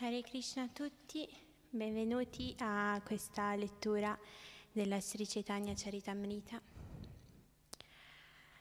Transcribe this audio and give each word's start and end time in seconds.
Hare 0.00 0.22
Krishna 0.22 0.62
a 0.62 0.68
tutti, 0.72 1.28
benvenuti 1.70 2.54
a 2.60 3.02
questa 3.04 3.56
lettura 3.56 4.16
della 4.70 5.00
Sri 5.00 5.26
Chaitanya 5.26 5.74
Charitamrita. 5.74 6.62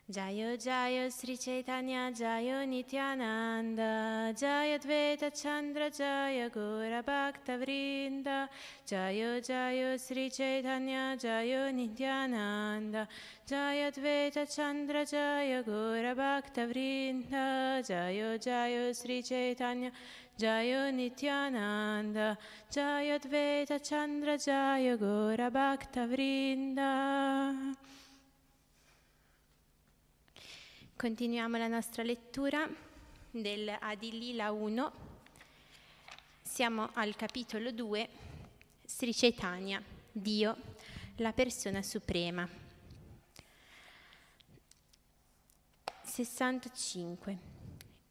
Jayo 0.09 0.55
Jayo 0.55 1.11
Sri 1.11 1.37
Chaitanya 1.37 2.09
Jayo 2.11 2.65
Nityananda 2.65 4.33
Jaya 4.33 4.79
Dvaita 4.79 5.29
Chandra 5.29 5.89
Jaya 5.89 6.49
Gora 6.49 7.03
Bhakta 7.03 7.57
Vrinda 7.57 8.47
Jayo 8.87 9.41
Jayo 9.41 9.99
Sri 9.99 10.31
Chaitanya 10.31 11.17
Jayo 11.17 11.69
Nityananda 11.73 13.05
Jaya 13.45 13.91
Dvaita 13.91 14.47
Chandra 14.47 15.03
Jaya 15.03 15.61
Gora 15.61 16.15
Bhakta 16.15 16.65
Vrinda 16.67 17.83
Jayo 17.83 18.39
Jayo 18.39 18.95
Sri 18.95 19.21
Chaitanya 19.21 19.91
Jayo 19.91 20.26
Nityananda 20.39 22.37
Jaya 22.69 23.17
Dvaita 23.17 23.79
Chandra 23.79 24.37
Jaya 24.37 24.95
Gora 24.95 25.49
Bhakta 25.49 26.05
Vrinda 26.05 27.75
Continuiamo 30.95 31.57
la 31.57 31.67
nostra 31.67 32.03
lettura 32.03 32.67
del 33.29 33.69
Adilila 33.79 34.51
1. 34.51 34.91
Siamo 36.41 36.89
al 36.93 37.15
capitolo 37.15 37.71
2, 37.71 38.09
Sri 38.83 39.13
Chaitanya, 39.13 39.79
Dio, 40.11 40.57
la 41.17 41.33
persona 41.33 41.83
suprema. 41.83 42.49
65. 46.01 47.56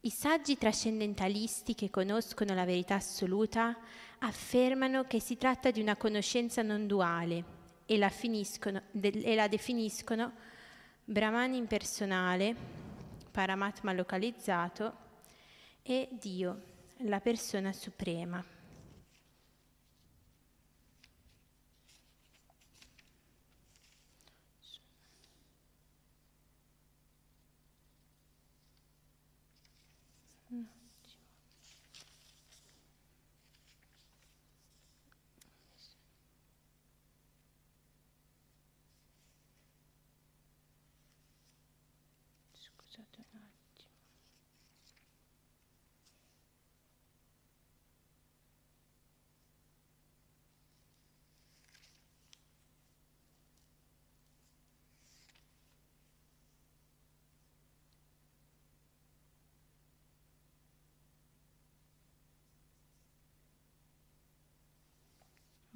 I 0.07 0.09
saggi 0.09 0.57
trascendentalisti 0.57 1.75
che 1.75 1.89
conoscono 1.89 2.53
la 2.53 2.63
verità 2.63 2.95
assoluta 2.95 3.77
affermano 4.19 5.03
che 5.03 5.19
si 5.19 5.35
tratta 5.35 5.69
di 5.69 5.81
una 5.81 5.97
conoscenza 5.97 6.61
non 6.61 6.87
duale 6.87 7.43
e 7.85 7.97
la, 7.97 8.09
e 8.09 9.35
la 9.35 9.47
definiscono 9.49 10.31
Brahman 11.03 11.55
impersonale, 11.55 12.55
Paramatma 13.31 13.91
localizzato 13.91 14.95
e 15.83 16.07
Dio, 16.13 16.61
la 16.99 17.19
persona 17.19 17.73
suprema. 17.73 18.41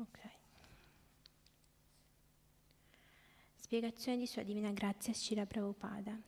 Ok. 0.01 0.17
Spiegazione 3.71 4.17
di 4.17 4.27
Sua 4.27 4.43
Divina 4.43 4.69
Grazia 4.71 5.13
Shira 5.13 5.45
Prabhupada. 5.45 6.19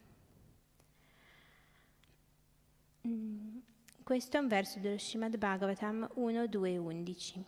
Mm, 3.05 3.57
questo 4.01 4.37
è 4.37 4.39
un 4.39 4.47
verso 4.47 4.79
dello 4.79 4.97
Srimad 4.97 5.35
Bhagavatam 5.35 6.07
1, 6.13 6.47
2, 6.47 6.77
11. 6.77 7.43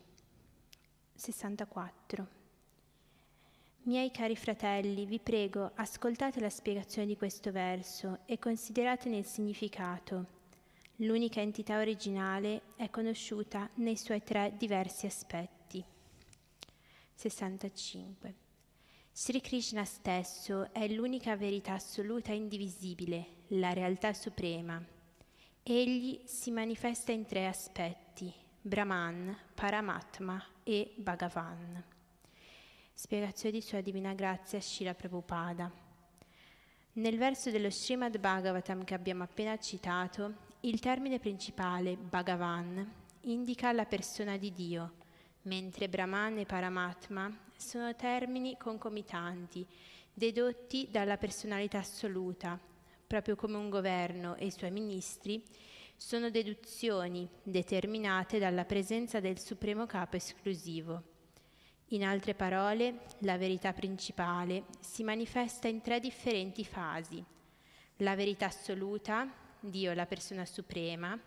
64. 1.14 2.28
Miei 3.84 4.12
cari 4.12 4.36
fratelli, 4.36 5.06
vi 5.06 5.20
prego, 5.20 5.72
ascoltate 5.76 6.42
la 6.42 6.50
spiegazione 6.50 7.08
di 7.08 7.16
questo 7.16 7.54
verso 7.54 8.20
e 8.26 8.38
consideratene 8.38 9.16
il 9.16 9.26
significato. 9.26 10.26
L'unica 10.98 11.40
entità 11.40 11.78
originale 11.78 12.64
è 12.76 12.90
conosciuta 12.90 13.70
nei 13.76 13.96
suoi 13.96 14.22
tre 14.22 14.56
diversi 14.58 15.06
aspetti. 15.06 15.82
65. 17.14 18.44
Sri 19.18 19.40
Krishna 19.40 19.86
stesso 19.86 20.74
è 20.74 20.90
l'unica 20.90 21.38
verità 21.38 21.76
assoluta 21.76 22.34
e 22.34 22.36
indivisibile, 22.36 23.28
la 23.48 23.72
realtà 23.72 24.12
suprema. 24.12 24.84
Egli 25.64 26.20
si 26.26 26.52
manifesta 26.52 27.14
in 27.14 27.26
tre 27.26 27.48
aspetti, 27.48 28.30
Brahman, 28.60 29.34
Paramatma 29.56 30.44
e 30.64 30.94
Bhagavan. 30.98 31.82
Spiegazione 32.94 33.56
di 33.56 33.62
Sua 33.62 33.80
Divina 33.80 34.14
Grazia 34.14 34.60
Shila 34.60 34.94
Prabhupada. 34.94 35.72
Nel 36.96 37.18
verso 37.18 37.50
dello 37.52 37.72
Srimad 37.72 38.20
Bhagavatam 38.20 38.84
che 38.84 38.96
abbiamo 38.96 39.24
appena 39.24 39.58
citato, 39.58 40.34
il 40.60 40.82
termine 40.82 41.20
principale, 41.20 41.96
Bhagavan, 41.96 42.94
indica 43.22 43.72
la 43.72 43.86
persona 43.86 44.36
di 44.36 44.52
Dio, 44.52 45.05
mentre 45.46 45.90
Brahman 45.90 46.40
e 46.40 46.46
Paramatma 46.46 47.32
sono 47.56 47.96
termini 47.96 48.58
concomitanti, 48.58 49.66
dedotti 50.14 50.88
dalla 50.92 51.18
personalità 51.18 51.80
assoluta, 51.80 52.60
proprio 53.08 53.36
come 53.36 53.58
un 53.58 53.70
governo 53.70 54.36
e 54.36 54.46
i 54.48 54.52
suoi 54.52 54.72
ministri 54.72 55.44
sono 55.96 56.30
deduzioni 56.30 57.28
determinate 57.42 58.40
dalla 58.40 58.66
presenza 58.66 59.20
del 59.20 59.40
supremo 59.40 59.86
capo 59.86 60.16
esclusivo. 60.16 61.14
In 61.90 62.04
altre 62.04 62.34
parole, 62.34 63.02
la 63.20 63.38
verità 63.38 63.72
principale 63.72 64.66
si 64.80 65.04
manifesta 65.04 65.68
in 65.68 65.82
tre 65.82 66.00
differenti 66.00 66.66
fasi. 66.66 67.24
La 67.98 68.16
verità 68.16 68.48
assoluta, 68.48 69.32
Dio 69.60 69.94
la 69.94 70.06
persona 70.06 70.46
suprema, 70.46 71.18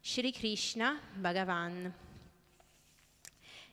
Sri 0.00 0.32
Krishna, 0.32 1.00
Bhagavan, 1.14 1.92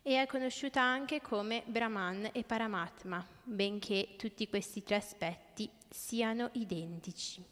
e 0.03 0.19
è 0.19 0.25
conosciuta 0.25 0.81
anche 0.81 1.22
come 1.22 1.63
Brahman 1.66 2.29
e 2.31 2.44
Paramatma, 2.44 3.25
benché 3.44 4.16
tutti 4.17 4.47
questi 4.47 4.84
tre 4.84 4.95
aspetti 4.95 5.69
siano 5.89 6.50
identici. 6.53 7.44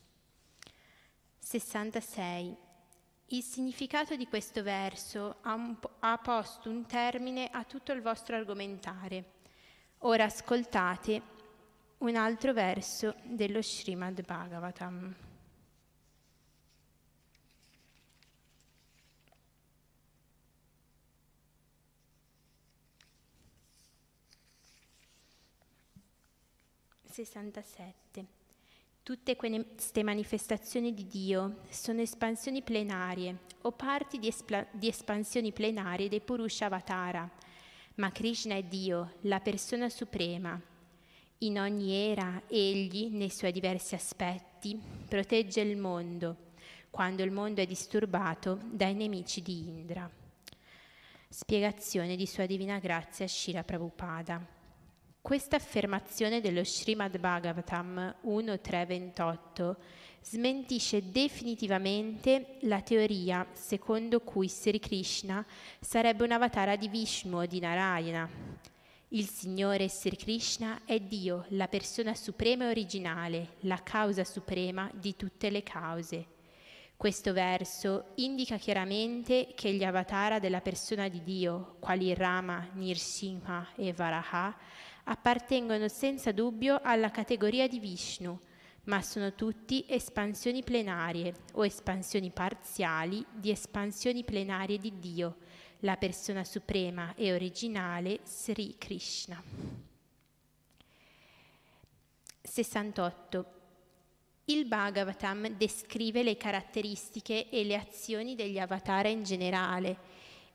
66. 1.38 2.56
Il 3.32 3.44
significato 3.44 4.16
di 4.16 4.28
questo 4.28 4.64
verso 4.64 5.38
ha, 5.42 5.78
ha 6.00 6.18
posto 6.18 6.70
un 6.70 6.86
termine 6.88 7.50
a 7.52 7.64
tutto 7.64 7.92
il 7.92 8.02
vostro 8.02 8.36
argomentare. 8.36 9.38
Ora 10.00 10.24
ascoltate 10.24 11.22
un 12.00 12.16
altro 12.16 12.54
verso 12.54 13.16
dello 13.24 13.62
Srimad 13.62 14.26
Bhagavatam. 14.26 15.29
67. 27.10 28.26
Tutte 29.04 29.36
queste 29.36 30.04
manifestazioni 30.04 30.94
di 30.94 31.08
Dio 31.08 31.58
sono 31.70 32.02
espansioni 32.02 32.62
plenarie 32.62 33.40
o 33.62 33.72
parti 33.72 34.20
di, 34.20 34.28
espla- 34.28 34.68
di 34.72 34.88
espansioni 34.88 35.52
plenarie 35.52 36.10
dei 36.10 36.22
Purusha 36.22 36.66
Avatara, 36.66 37.30
ma 37.96 38.12
Krishna 38.12 38.56
è 38.56 38.64
Dio, 38.64 39.14
la 39.22 39.40
persona 39.40 39.90
suprema. 39.90 40.60
In 41.40 41.60
ogni 41.60 41.94
era 41.94 42.44
egli, 42.48 43.10
nei 43.10 43.30
suoi 43.30 43.52
diversi 43.52 43.96
aspetti, 43.96 44.80
protegge 45.08 45.62
il 45.62 45.78
mondo 45.78 46.48
quando 46.90 47.24
il 47.24 47.32
mondo 47.32 47.62
è 47.62 47.66
disturbato 47.66 48.60
dai 48.64 48.94
nemici 48.96 49.42
di 49.42 49.68
Indra. 49.68 50.10
Spiegazione 51.30 52.16
di 52.16 52.26
Sua 52.26 52.46
Divina 52.46 52.80
Grazia 52.80 53.28
Shira 53.28 53.64
Prabhupada. 53.64 54.59
Questa 55.22 55.58
affermazione 55.58 56.40
dello 56.40 56.64
Srimad 56.64 57.20
Bhagavatam 57.20 58.16
1.3.28 58.24 59.76
smentisce 60.22 61.12
definitivamente 61.12 62.58
la 62.62 62.82
teoria 62.82 63.46
secondo 63.52 64.22
cui 64.22 64.48
Sri 64.48 64.80
Krishna 64.80 65.46
sarebbe 65.82 66.24
un 66.24 66.32
avatara 66.32 66.78
di 66.78 66.88
Vishnu 66.88 67.38
o 67.38 67.46
di 67.46 67.60
Narayana. 67.60 68.28
Il 69.10 69.28
Signore 69.28 69.90
Sri 69.90 70.16
Krishna 70.16 70.82
è 70.86 71.00
Dio, 71.00 71.46
la 71.50 71.68
persona 71.68 72.16
suprema 72.16 72.66
e 72.66 72.70
originale, 72.70 73.56
la 73.62 73.84
causa 73.84 74.24
suprema 74.24 74.90
di 74.94 75.16
tutte 75.16 75.50
le 75.50 75.64
cause. 75.64 76.26
Questo 76.96 77.34
verso 77.34 78.12
indica 78.16 78.58
chiaramente 78.58 79.54
che 79.56 79.72
gli 79.74 79.84
avatara 79.84 80.40
della 80.40 80.60
persona 80.60 81.08
di 81.08 81.24
Dio, 81.24 81.78
quali 81.80 82.14
Rama, 82.14 82.70
Nirsimha 82.74 83.70
e 83.76 83.94
Varaha, 83.94 84.54
appartengono 85.10 85.88
senza 85.88 86.32
dubbio 86.32 86.80
alla 86.84 87.10
categoria 87.10 87.68
di 87.68 87.80
Vishnu, 87.80 88.40
ma 88.84 89.02
sono 89.02 89.34
tutti 89.34 89.84
espansioni 89.88 90.64
plenarie 90.64 91.34
o 91.54 91.66
espansioni 91.66 92.30
parziali 92.30 93.26
di 93.32 93.50
espansioni 93.50 94.24
plenarie 94.24 94.78
di 94.78 95.00
Dio, 95.00 95.38
la 95.80 95.98
persona 95.98 96.44
suprema 96.44 97.16
e 97.16 97.34
originale 97.34 98.20
Sri 98.24 98.76
Krishna. 98.78 99.42
68. 102.42 103.46
Il 104.46 104.66
Bhagavatam 104.66 105.50
descrive 105.50 106.22
le 106.22 106.38
caratteristiche 106.38 107.50
e 107.50 107.64
le 107.64 107.76
azioni 107.76 108.36
degli 108.36 108.60
avatar 108.60 109.08
in 109.08 109.24
generale 109.24 109.98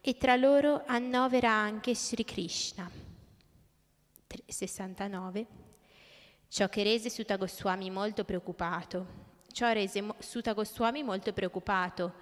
e 0.00 0.16
tra 0.16 0.36
loro 0.36 0.84
annovera 0.86 1.50
anche 1.50 1.94
Sri 1.94 2.24
Krishna. 2.24 3.13
69. 4.46 5.46
Ciò 6.48 6.68
che 6.68 6.82
rese 6.82 7.10
Sutta 7.10 7.36
Goswami 7.36 7.90
molto 7.90 8.24
preoccupato. 8.24 9.32
Ciò 9.50 9.72
rese 9.72 10.04
Sutta 10.18 10.52
Goswami 10.52 11.02
molto 11.02 11.32
preoccupato, 11.32 12.14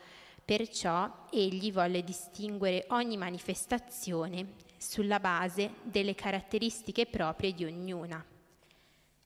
perciò 0.45 1.27
egli 1.31 1.73
volle 1.73 2.03
distinguere 2.05 2.87
ogni 2.89 3.17
manifestazione 3.17 4.55
sulla 4.77 5.21
base 5.21 5.75
delle 5.83 6.15
caratteristiche 6.15 7.07
proprie 7.07 7.55
di 7.55 7.65
ognuna. 7.65 8.25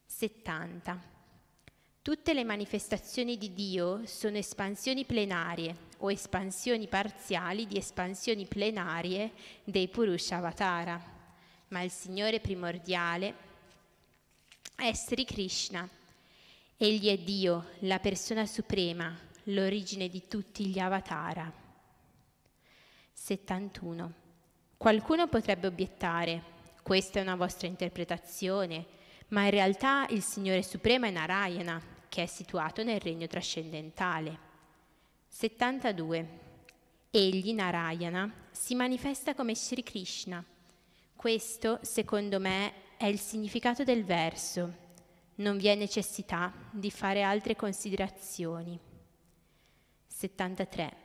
70. 0.05 1.15
Tutte 2.03 2.35
le 2.35 2.44
manifestazioni 2.44 3.37
di 3.37 3.53
Dio 3.53 4.06
sono 4.06 4.37
espansioni 4.37 5.05
plenarie 5.05 5.75
o 5.99 6.12
espansioni 6.12 6.87
parziali 6.87 7.67
di 7.67 7.77
espansioni 7.77 8.47
plenarie 8.47 9.33
dei 9.65 9.88
Purusha 9.88 10.37
Avatara, 10.37 11.16
ma 11.69 11.83
il 11.83 11.91
Signore 11.91 12.41
primordiale 12.41 13.35
è 14.77 14.93
Sri 14.93 15.25
Krishna. 15.25 15.89
Egli 16.77 17.09
è 17.09 17.19
Dio, 17.19 17.71
la 17.81 17.99
persona 17.99 18.47
suprema, 18.47 19.17
l'origine 19.45 20.09
di 20.09 20.29
tutti 20.29 20.67
gli 20.67 20.79
Avatara. 20.79 21.51
71. 23.13 24.13
Qualcuno 24.77 25.27
potrebbe 25.27 25.67
obiettare, 25.67 26.43
questa 26.83 27.19
è 27.19 27.23
una 27.23 27.35
vostra 27.35 27.67
interpretazione, 27.67 28.87
ma 29.29 29.45
in 29.45 29.51
realtà 29.51 30.07
il 30.11 30.23
Signore 30.23 30.62
Supremo 30.62 31.07
è 31.07 31.11
Narayana, 31.11 31.83
che 32.09 32.23
è 32.23 32.27
situato 32.27 32.85
nel 32.85 33.01
regno 33.01 33.27
trascendentale. 33.27 34.39
72. 35.27 36.29
Egli, 37.11 37.53
Narayana, 37.55 38.31
si 38.51 38.75
manifesta 38.75 39.35
come 39.35 39.57
Sri 39.57 39.83
Krishna. 39.83 40.45
Questo, 41.17 41.81
secondo 41.83 42.39
me, 42.39 42.73
è 42.99 43.07
il 43.07 43.19
significato 43.19 43.83
del 43.83 44.05
verso. 44.05 44.85
Non 45.37 45.57
vi 45.57 45.67
è 45.67 45.75
necessità 45.75 46.53
di 46.71 46.91
fare 46.91 47.23
altre 47.23 47.57
considerazioni. 47.57 48.79
73. 50.07 50.97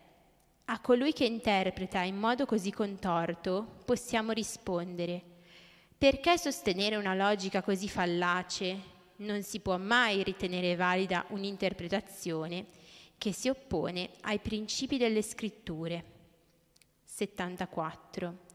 A 0.66 0.80
colui 0.82 1.14
che 1.14 1.26
interpreta 1.26 2.02
in 2.02 2.18
modo 2.18 2.46
così 2.46 2.72
contorto 2.72 3.82
possiamo 3.86 4.32
rispondere 4.32 5.24
perché 5.98 6.38
sostenere 6.38 6.96
una 6.98 7.14
logica 7.14 7.62
così 7.62 7.88
fallace 7.88 8.80
non 9.18 9.44
si 9.44 9.60
può 9.60 9.78
mai 9.78 10.24
ritenere 10.24 10.76
valida 10.76 11.26
un'interpretazione 11.30 12.66
che 13.18 13.32
si 13.34 13.50
oppone 13.50 14.10
ai 14.22 14.40
principi 14.40 14.98
delle 14.98 15.22
scritture. 15.22 16.04
74. 17.04 18.50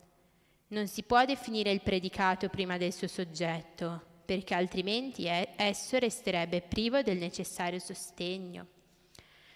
Non 0.68 0.88
si 0.88 1.04
può 1.04 1.24
definire 1.24 1.70
il 1.70 1.80
predicato 1.80 2.48
prima 2.48 2.76
del 2.76 2.92
suo 2.92 3.06
soggetto, 3.06 4.02
perché 4.24 4.52
altrimenti 4.52 5.26
esso 5.28 5.96
resterebbe 5.98 6.60
privo 6.60 7.02
del 7.02 7.18
necessario 7.18 7.78
sostegno. 7.78 8.66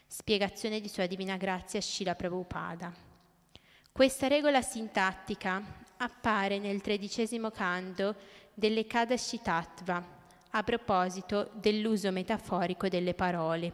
Spiegazione 0.07 0.81
di 0.81 0.87
Sua 0.87 1.07
Divina 1.07 1.37
Grazia 1.37 1.81
Shila 1.81 2.15
Prabhupada. 2.15 2.95
Questa 3.91 4.29
regola 4.29 4.63
sintattica 4.63 5.61
appare 5.97 6.61
nel 6.61 6.81
tredicesimo 6.81 7.51
canto 7.51 8.15
delle 8.55 8.87
Kadashi 8.87 9.43
Tattva, 9.43 10.19
a 10.51 10.63
proposito 10.63 11.51
dell'uso 11.55 12.13
metaforico 12.13 12.89
delle 12.89 13.15
parole. 13.15 13.73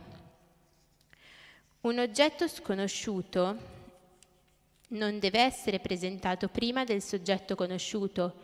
Un 1.82 1.98
oggetto 1.98 2.48
sconosciuto 2.48 3.75
non 4.88 5.18
deve 5.18 5.40
essere 5.40 5.80
presentato 5.80 6.48
prima 6.48 6.84
del 6.84 7.02
soggetto 7.02 7.54
conosciuto, 7.54 8.34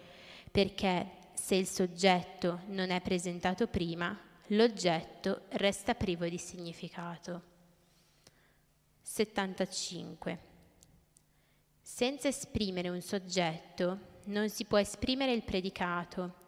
perché 0.51 1.19
se 1.35 1.55
il 1.55 1.67
soggetto 1.67 2.61
non 2.67 2.91
è 2.91 3.01
presentato 3.01 3.67
prima, 3.67 4.19
l'oggetto 4.49 5.43
resta 5.51 5.95
privo 5.95 6.29
di 6.29 6.39
significato. 6.39 7.43
75. 9.03 10.51
Senza 11.81 12.29
esprimere 12.29 12.89
un 12.89 13.01
soggetto 13.01 14.11
non 14.25 14.49
si 14.49 14.65
può 14.65 14.79
esprimere 14.79 15.33
il 15.33 15.43
predicato 15.43 16.41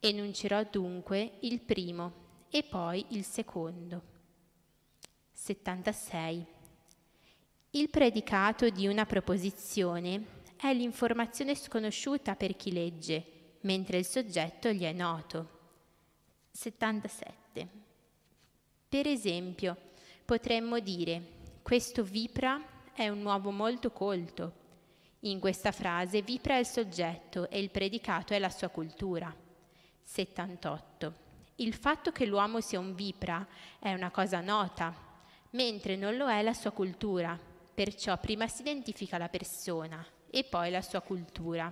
Enuncerò 0.00 0.62
dunque 0.70 1.38
il 1.40 1.60
primo 1.60 2.12
e 2.48 2.62
poi 2.62 3.04
il 3.10 3.24
secondo. 3.24 4.02
76. 5.32 6.46
Il 7.76 7.90
predicato 7.90 8.70
di 8.70 8.86
una 8.86 9.04
proposizione 9.04 10.24
è 10.56 10.72
l'informazione 10.72 11.54
sconosciuta 11.54 12.34
per 12.34 12.56
chi 12.56 12.72
legge, 12.72 13.58
mentre 13.60 13.98
il 13.98 14.06
soggetto 14.06 14.70
gli 14.70 14.84
è 14.84 14.92
noto. 14.92 15.48
77. 16.52 17.68
Per 18.88 19.06
esempio, 19.06 19.76
potremmo 20.24 20.78
dire, 20.78 21.20
questo 21.60 22.02
Vipra 22.02 22.58
è 22.94 23.10
un 23.10 23.22
uovo 23.22 23.50
molto 23.50 23.90
colto. 23.90 24.54
In 25.20 25.38
questa 25.38 25.70
frase 25.70 26.22
Vipra 26.22 26.54
è 26.54 26.60
il 26.60 26.66
soggetto 26.66 27.50
e 27.50 27.58
il 27.58 27.68
predicato 27.68 28.32
è 28.32 28.38
la 28.38 28.48
sua 28.48 28.68
cultura. 28.68 29.30
78. 30.02 31.14
Il 31.56 31.74
fatto 31.74 32.10
che 32.10 32.24
l'uomo 32.24 32.62
sia 32.62 32.78
un 32.78 32.94
vipra 32.94 33.46
è 33.78 33.92
una 33.92 34.10
cosa 34.10 34.40
nota, 34.40 34.94
mentre 35.50 35.96
non 35.96 36.16
lo 36.16 36.26
è 36.30 36.40
la 36.40 36.54
sua 36.54 36.70
cultura, 36.70 37.38
perciò 37.76 38.18
prima 38.18 38.48
si 38.48 38.62
identifica 38.62 39.18
la 39.18 39.28
persona 39.28 40.02
e 40.30 40.44
poi 40.44 40.70
la 40.70 40.80
sua 40.80 41.02
cultura. 41.02 41.70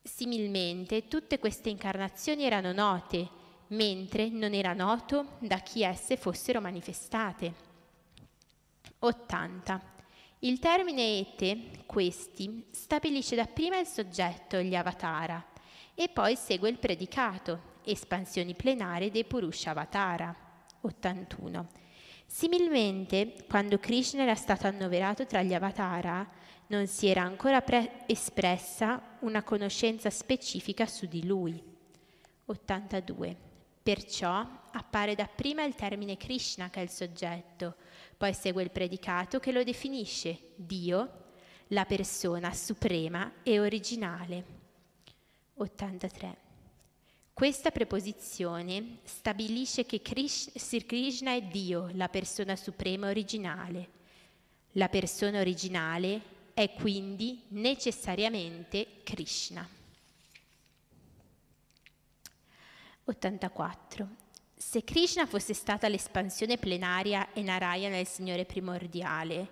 Similmente, 0.00 1.08
tutte 1.08 1.40
queste 1.40 1.70
incarnazioni 1.70 2.44
erano 2.44 2.72
note, 2.72 3.28
mentre 3.68 4.28
non 4.28 4.54
era 4.54 4.72
noto 4.72 5.38
da 5.40 5.58
chi 5.58 5.82
esse 5.82 6.16
fossero 6.16 6.60
manifestate. 6.60 7.52
80. 9.00 9.92
Il 10.40 10.60
termine 10.60 11.18
ete, 11.18 11.82
questi, 11.84 12.68
stabilisce 12.70 13.34
dapprima 13.34 13.78
il 13.78 13.86
soggetto, 13.86 14.58
gli 14.58 14.76
avatara, 14.76 15.44
e 15.94 16.08
poi 16.08 16.36
segue 16.36 16.68
il 16.68 16.78
predicato, 16.78 17.80
espansioni 17.84 18.54
plenarie 18.54 19.10
dei 19.10 19.24
Purusha 19.24 19.70
Avatara, 19.70 20.32
81. 20.82 21.83
Similmente, 22.26 23.44
quando 23.48 23.78
Krishna 23.78 24.22
era 24.22 24.34
stato 24.34 24.66
annoverato 24.66 25.26
tra 25.26 25.42
gli 25.42 25.54
Avatara, 25.54 26.28
non 26.68 26.86
si 26.86 27.06
era 27.06 27.22
ancora 27.22 27.60
pre- 27.60 28.04
espressa 28.06 29.16
una 29.20 29.42
conoscenza 29.42 30.10
specifica 30.10 30.86
su 30.86 31.06
di 31.06 31.26
lui. 31.26 31.62
82. 32.46 33.36
Perciò 33.82 34.46
appare 34.72 35.14
dapprima 35.14 35.62
il 35.62 35.74
termine 35.74 36.16
Krishna 36.16 36.70
che 36.70 36.80
è 36.80 36.82
il 36.82 36.90
soggetto, 36.90 37.76
poi 38.16 38.32
segue 38.32 38.62
il 38.62 38.70
predicato 38.70 39.38
che 39.38 39.52
lo 39.52 39.62
definisce 39.62 40.52
Dio, 40.56 41.22
la 41.68 41.84
persona 41.84 42.52
suprema 42.52 43.32
e 43.42 43.60
originale. 43.60 44.44
83. 45.54 46.43
Questa 47.34 47.72
preposizione 47.72 48.98
stabilisce 49.02 49.84
che 49.84 50.00
Sri 50.54 50.86
Krishna 50.86 51.34
è 51.34 51.42
Dio, 51.42 51.90
la 51.94 52.08
persona 52.08 52.54
suprema 52.54 53.08
originale. 53.08 53.88
La 54.74 54.88
persona 54.88 55.40
originale 55.40 56.22
è 56.54 56.72
quindi 56.74 57.42
necessariamente 57.48 59.02
Krishna. 59.02 59.68
84. 63.02 64.08
Se 64.54 64.84
Krishna 64.84 65.26
fosse 65.26 65.54
stata 65.54 65.88
l'espansione 65.88 66.56
plenaria 66.56 67.32
e 67.32 67.42
Narayana 67.42 67.98
il 67.98 68.06
Signore 68.06 68.44
primordiale, 68.44 69.48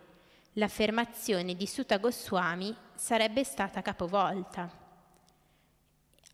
l'affermazione 0.52 1.56
di 1.56 1.66
Sutta 1.66 1.98
Goswami 1.98 2.72
sarebbe 2.94 3.42
stata 3.42 3.82
capovolta 3.82 4.81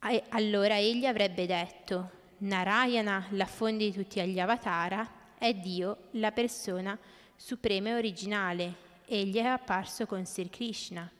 allora 0.00 0.78
egli 0.78 1.07
avrebbe 1.07 1.47
detto, 1.47 2.11
Narayana, 2.38 3.26
la 3.31 3.47
fonte 3.47 3.85
di 3.85 3.93
tutti 3.93 4.25
gli 4.26 4.38
avatara, 4.38 5.35
è 5.38 5.55
Dio, 5.55 6.09
la 6.12 6.33
persona 6.33 6.99
supremo 7.35 7.88
e 7.88 7.95
originale. 7.95 8.87
Egli 9.07 9.37
è 9.37 9.45
apparso 9.45 10.07
con 10.07 10.25
Sri 10.26 10.50
Krishna. 10.50 11.11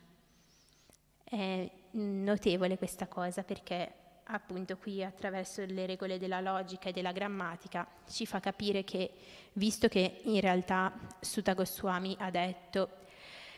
È 1.25 1.70
notevole 1.92 2.76
questa 2.76 3.06
cosa 3.06 3.42
perché 3.42 3.92
appunto 4.30 4.76
qui 4.76 5.02
attraverso 5.02 5.64
le 5.64 5.87
regole 5.87 6.18
della 6.18 6.40
logica 6.40 6.90
e 6.90 6.92
della 6.92 7.12
grammatica 7.12 7.87
ci 8.11 8.26
fa 8.26 8.40
capire 8.40 8.85
che, 8.85 9.11
visto 9.54 9.88
che 9.88 10.20
in 10.25 10.40
realtà 10.40 10.92
Sutta 11.20 11.54
Goswami 11.54 12.14
ha 12.18 12.30
detto 12.30 12.90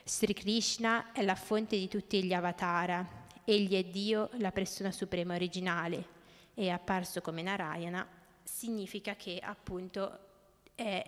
Sri 0.05 0.33
Krishna 0.33 1.12
è 1.12 1.23
la 1.23 1.35
fonte 1.35 1.77
di 1.77 1.89
tutti 1.89 2.23
gli 2.23 2.33
avatara, 2.33 3.20
egli 3.44 3.75
è 3.75 3.85
Dio, 3.85 4.30
la 4.35 4.52
persona 4.52 4.90
suprema 4.90 5.35
originale, 5.35 6.18
e 6.54 6.70
apparso 6.70 7.20
come 7.20 7.42
Narayana, 7.42 8.06
significa 8.42 9.14
che 9.16 9.38
appunto 9.42 10.18
è, 10.75 11.04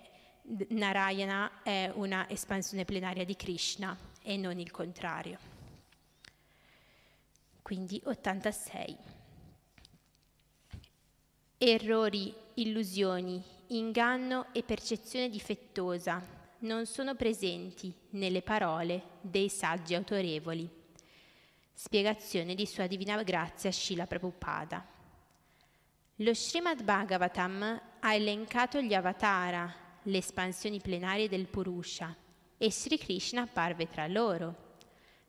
Narayana 0.69 1.61
è 1.63 1.91
una 1.93 2.29
espansione 2.29 2.85
plenaria 2.85 3.25
di 3.25 3.35
Krishna 3.35 3.97
e 4.21 4.37
non 4.37 4.59
il 4.59 4.71
contrario. 4.71 5.37
Quindi 7.61 8.01
86 8.03 8.97
errori, 11.65 12.33
illusioni, 12.55 13.41
inganno 13.67 14.47
e 14.51 14.63
percezione 14.63 15.29
difettosa 15.29 16.21
non 16.59 16.85
sono 16.85 17.15
presenti 17.15 17.93
nelle 18.11 18.41
parole 18.41 19.03
dei 19.21 19.47
saggi 19.47 19.95
autorevoli. 19.95 20.82
Spiegazione 21.75 22.53
di 22.53 22.67
Sua 22.67 22.85
Divina 22.85 23.21
Grazia 23.23 23.71
Shila 23.71 24.05
Prabhupada. 24.05 24.85
Lo 26.17 26.33
Srimad 26.35 26.83
Bhagavatam 26.83 27.81
ha 27.99 28.13
elencato 28.13 28.79
gli 28.79 28.93
avatara, 28.93 29.73
le 30.03 30.17
espansioni 30.19 30.79
plenarie 30.79 31.27
del 31.27 31.47
Purusha, 31.47 32.15
e 32.57 32.71
Sri 32.71 32.99
Krishna 32.99 33.41
apparve 33.41 33.89
tra 33.89 34.05
loro. 34.05 34.75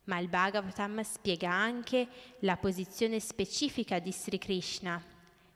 Ma 0.05 0.19
il 0.19 0.29
Bhagavatam 0.29 1.01
spiega 1.01 1.51
anche 1.51 2.07
la 2.41 2.59
posizione 2.59 3.21
specifica 3.21 3.99
di 3.99 4.13
Sri 4.13 4.37
Krishna 4.37 5.03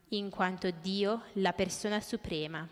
in 0.08 0.30
quanto 0.30 0.70
Dio 0.70 1.24
la 1.34 1.52
persona 1.52 2.00
suprema. 2.00 2.66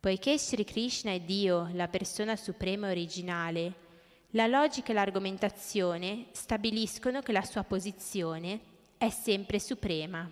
Poiché 0.00 0.38
Sri 0.38 0.64
Krishna 0.64 1.12
è 1.12 1.20
Dio, 1.20 1.68
la 1.74 1.88
persona 1.88 2.36
suprema 2.36 2.88
originale, 2.88 3.86
la 4.32 4.46
logica 4.46 4.90
e 4.90 4.94
l'argomentazione 4.94 6.26
stabiliscono 6.32 7.20
che 7.20 7.32
la 7.32 7.42
sua 7.42 7.64
posizione 7.64 8.60
è 8.98 9.08
sempre 9.08 9.58
suprema. 9.58 10.30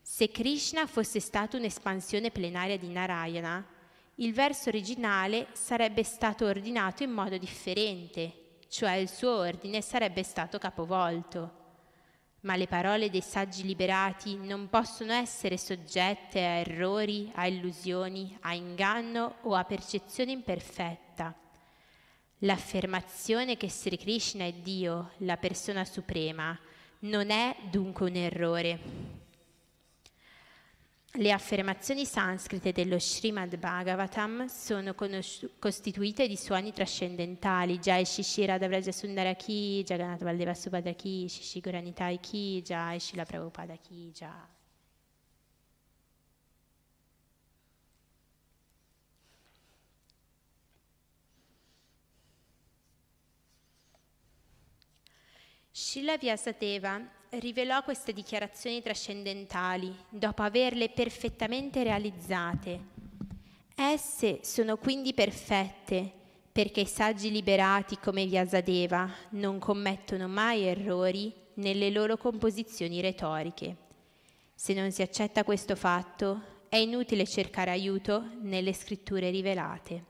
Se 0.00 0.30
Krishna 0.30 0.86
fosse 0.86 1.20
stato 1.20 1.56
un'espansione 1.56 2.30
plenaria 2.30 2.76
di 2.76 2.88
Narayana, 2.88 3.64
il 4.16 4.32
verso 4.32 4.68
originale 4.68 5.48
sarebbe 5.52 6.02
stato 6.02 6.46
ordinato 6.46 7.02
in 7.02 7.12
modo 7.12 7.38
differente, 7.38 8.58
cioè 8.68 8.94
il 8.94 9.08
suo 9.08 9.36
ordine 9.36 9.80
sarebbe 9.80 10.22
stato 10.22 10.58
capovolto 10.58 11.60
ma 12.42 12.56
le 12.56 12.66
parole 12.66 13.08
dei 13.08 13.20
saggi 13.20 13.64
liberati 13.64 14.36
non 14.36 14.68
possono 14.68 15.12
essere 15.12 15.56
soggette 15.56 16.40
a 16.40 16.54
errori, 16.54 17.30
a 17.36 17.46
illusioni, 17.46 18.36
a 18.40 18.54
inganno 18.54 19.36
o 19.42 19.54
a 19.54 19.64
percezione 19.64 20.32
imperfetta. 20.32 21.41
L'affermazione 22.44 23.56
che 23.56 23.70
Sri 23.70 23.96
Krishna 23.96 24.44
è 24.44 24.52
Dio, 24.52 25.12
la 25.18 25.36
persona 25.36 25.84
suprema, 25.84 26.58
non 27.00 27.30
è 27.30 27.54
dunque 27.70 28.08
un 28.08 28.16
errore. 28.16 28.80
Le 31.12 31.30
affermazioni 31.30 32.04
sanscrite 32.04 32.72
dello 32.72 32.98
Srimad 32.98 33.56
Bhagavatam 33.56 34.46
sono 34.46 34.94
conosci- 34.94 35.50
costituite 35.56 36.26
di 36.26 36.36
suoni 36.36 36.72
trascendentali, 36.72 37.78
Jai 37.78 38.04
Shishira 38.04 38.58
Davraja 38.58 38.90
Sundara 38.90 39.34
Ki, 39.34 39.84
Jagannath 39.86 40.24
Valdeva 40.24 40.54
Subhadra 40.54 40.94
Ki, 40.94 41.28
Shishiguranitai 41.28 42.18
Ki, 42.18 42.60
Jai 42.62 42.98
Shila 42.98 43.24
Prabhupada 43.24 43.76
Ki, 43.76 44.10
Jai. 44.12 44.61
Shila 55.74 56.18
Vyasadeva 56.18 57.00
rivelò 57.30 57.82
queste 57.82 58.12
dichiarazioni 58.12 58.82
trascendentali 58.82 59.96
dopo 60.10 60.42
averle 60.42 60.90
perfettamente 60.90 61.82
realizzate. 61.82 62.80
Esse 63.74 64.40
sono 64.42 64.76
quindi 64.76 65.14
perfette 65.14 66.12
perché 66.52 66.80
i 66.80 66.86
saggi 66.86 67.30
liberati 67.30 67.96
come 67.96 68.26
Vyasadeva 68.26 69.10
non 69.30 69.58
commettono 69.58 70.28
mai 70.28 70.64
errori 70.64 71.32
nelle 71.54 71.88
loro 71.88 72.18
composizioni 72.18 73.00
retoriche. 73.00 73.76
Se 74.54 74.74
non 74.74 74.92
si 74.92 75.00
accetta 75.00 75.42
questo 75.42 75.74
fatto, 75.74 76.66
è 76.68 76.76
inutile 76.76 77.26
cercare 77.26 77.70
aiuto 77.70 78.22
nelle 78.42 78.74
scritture 78.74 79.30
rivelate. 79.30 80.04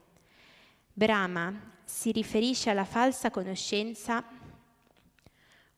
Brahma 0.91 1.71
si 1.85 2.11
riferisce 2.11 2.69
alla 2.69 2.83
falsa 2.83 3.31
conoscenza 3.31 4.41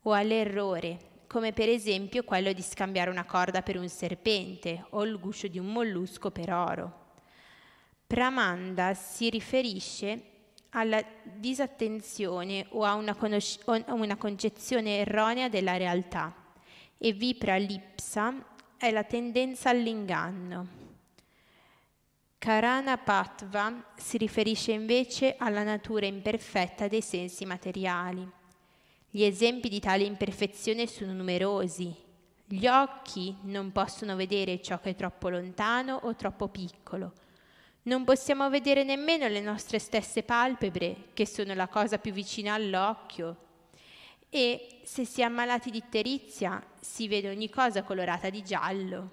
o 0.08 0.14
all'errore 0.14 1.14
come 1.28 1.52
per 1.52 1.68
esempio 1.68 2.24
quello 2.24 2.54
di 2.54 2.62
scambiare 2.62 3.10
una 3.10 3.26
corda 3.26 3.62
per 3.62 3.78
un 3.78 3.90
serpente 3.90 4.86
o 4.92 5.04
il 5.04 5.20
guscio 5.20 5.48
di 5.48 5.60
un 5.60 5.72
mollusco 5.72 6.32
per 6.32 6.54
oro. 6.54 7.04
Pramanda 8.08 8.94
si 8.94 9.30
riferisce 9.30 10.32
alla 10.70 11.04
disattenzione 11.24 12.68
o 12.70 12.84
a 12.84 12.94
una, 12.94 13.16
conosc- 13.16 13.68
o 13.68 13.94
una 13.94 14.16
concezione 14.16 15.00
erronea 15.00 15.50
della 15.50 15.78
realtà 15.78 16.34
e 16.98 17.12
vipralipsa 17.12 18.34
è 18.78 18.92
la 18.92 19.04
tendenza 19.04 19.70
all'inganno. 19.72 20.84
Karana 22.38 22.98
Patva 22.98 23.92
si 23.96 24.18
riferisce 24.18 24.72
invece 24.72 25.36
alla 25.38 25.64
natura 25.64 26.06
imperfetta 26.06 26.88
dei 26.88 27.02
sensi 27.02 27.44
materiali. 27.44 28.44
Gli 29.16 29.24
esempi 29.24 29.70
di 29.70 29.80
tale 29.80 30.04
imperfezione 30.04 30.88
sono 30.88 31.14
numerosi. 31.14 31.96
Gli 32.46 32.68
occhi 32.68 33.34
non 33.44 33.72
possono 33.72 34.18
vedere 34.18 34.62
ciò 34.62 34.82
che 34.82 34.90
è 34.90 34.96
troppo 34.96 35.30
lontano 35.30 35.98
o 36.04 36.16
troppo 36.16 36.50
piccolo. 36.50 37.14
Non 37.84 38.04
possiamo 38.04 38.50
vedere 38.50 38.84
nemmeno 38.84 39.30
le 39.30 39.40
nostre 39.40 39.80
stesse 39.80 40.24
palpebre, 40.24 41.12
che 41.14 41.26
sono 41.26 41.54
la 41.54 41.70
cosa 41.70 41.98
più 41.98 42.12
vicina 42.12 42.56
all'occhio. 42.56 43.38
E 44.28 44.82
se 44.84 45.06
si 45.06 45.22
è 45.22 45.24
ammalati 45.24 45.72
di 45.72 45.78
iterizia, 45.78 46.62
si 46.82 47.08
vede 47.08 47.30
ogni 47.30 47.50
cosa 47.50 47.84
colorata 47.84 48.30
di 48.30 48.44
giallo. 48.44 49.12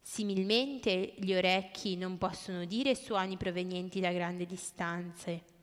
Similmente 0.00 1.14
gli 1.16 1.34
orecchi 1.34 1.96
non 1.96 2.16
possono 2.16 2.60
udire 2.60 2.94
suoni 2.94 3.36
provenienti 3.36 3.98
da 3.98 4.12
grandi 4.12 4.46
distanze. 4.46 5.58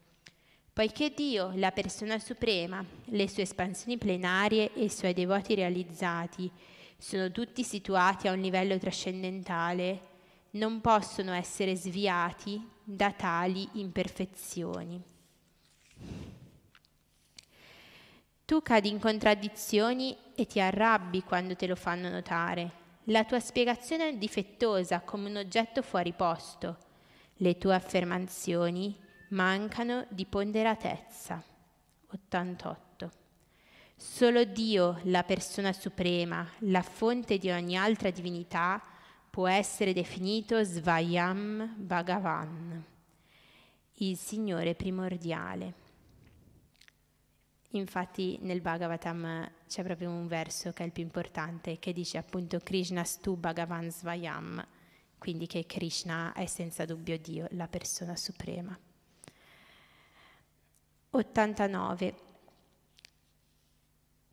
Poiché 0.78 1.10
Dio, 1.10 1.54
la 1.56 1.72
persona 1.72 2.20
suprema, 2.20 2.86
le 3.06 3.28
sue 3.28 3.42
espansioni 3.42 3.98
plenarie 3.98 4.76
e 4.76 4.84
i 4.84 4.90
suoi 4.90 5.16
devoti 5.16 5.56
realizzati 5.56 6.52
sono 7.00 7.32
tutti 7.32 7.64
situati 7.64 8.28
a 8.28 8.32
un 8.32 8.40
livello 8.40 8.78
trascendentale, 8.78 10.02
non 10.52 10.80
possono 10.80 11.34
essere 11.34 11.76
sviati 11.76 12.64
da 12.84 13.12
tali 13.12 13.68
imperfezioni. 13.74 15.02
Tu 18.46 18.62
cadi 18.62 18.90
in 18.90 19.00
contraddizioni 19.00 20.16
e 20.36 20.46
ti 20.46 20.60
arrabbi 20.60 21.24
quando 21.24 21.56
te 21.56 21.66
lo 21.66 21.76
fanno 21.76 22.08
notare. 22.08 22.72
La 23.06 23.24
tua 23.24 23.40
spiegazione 23.40 24.10
è 24.10 24.16
difettosa 24.16 25.02
come 25.02 25.28
un 25.28 25.38
oggetto 25.38 25.82
fuori 25.82 26.14
posto. 26.14 26.78
Le 27.38 27.58
tue 27.58 27.74
affermazioni 27.74 29.06
mancano 29.30 30.06
di 30.10 30.26
ponderatezza. 30.26 31.44
88. 32.10 33.12
Solo 33.96 34.44
Dio, 34.46 35.00
la 35.04 35.24
persona 35.24 35.74
suprema, 35.74 36.48
la 36.60 36.82
fonte 36.82 37.38
di 37.38 37.50
ogni 37.50 37.76
altra 37.76 38.10
divinità, 38.12 38.82
può 39.30 39.48
essere 39.48 39.92
definito 39.94 40.64
Svayam 40.64 41.76
Bhagavan, 41.78 42.84
il 43.94 44.18
Signore 44.18 44.76
primordiale. 44.76 45.86
Infatti 47.72 48.40
nel 48.42 48.62
Bhagavatam 48.62 49.52
c'è 49.68 49.84
proprio 49.84 50.10
un 50.10 50.28
verso 50.28 50.72
che 50.72 50.84
è 50.84 50.86
il 50.86 50.92
più 50.92 51.04
importante, 51.04 51.80
che 51.80 51.92
dice 51.92 52.18
appunto 52.18 52.60
Krishna 52.60 53.04
Stu 53.04 53.36
Bhagavan 53.36 53.92
Svayam, 53.92 54.66
quindi 55.18 55.48
che 55.48 55.66
Krishna 55.66 56.34
è 56.34 56.46
senza 56.46 56.86
dubbio 56.86 57.18
Dio, 57.18 57.48
la 57.52 57.68
persona 57.68 58.16
suprema. 58.16 58.78
89. 61.18 62.16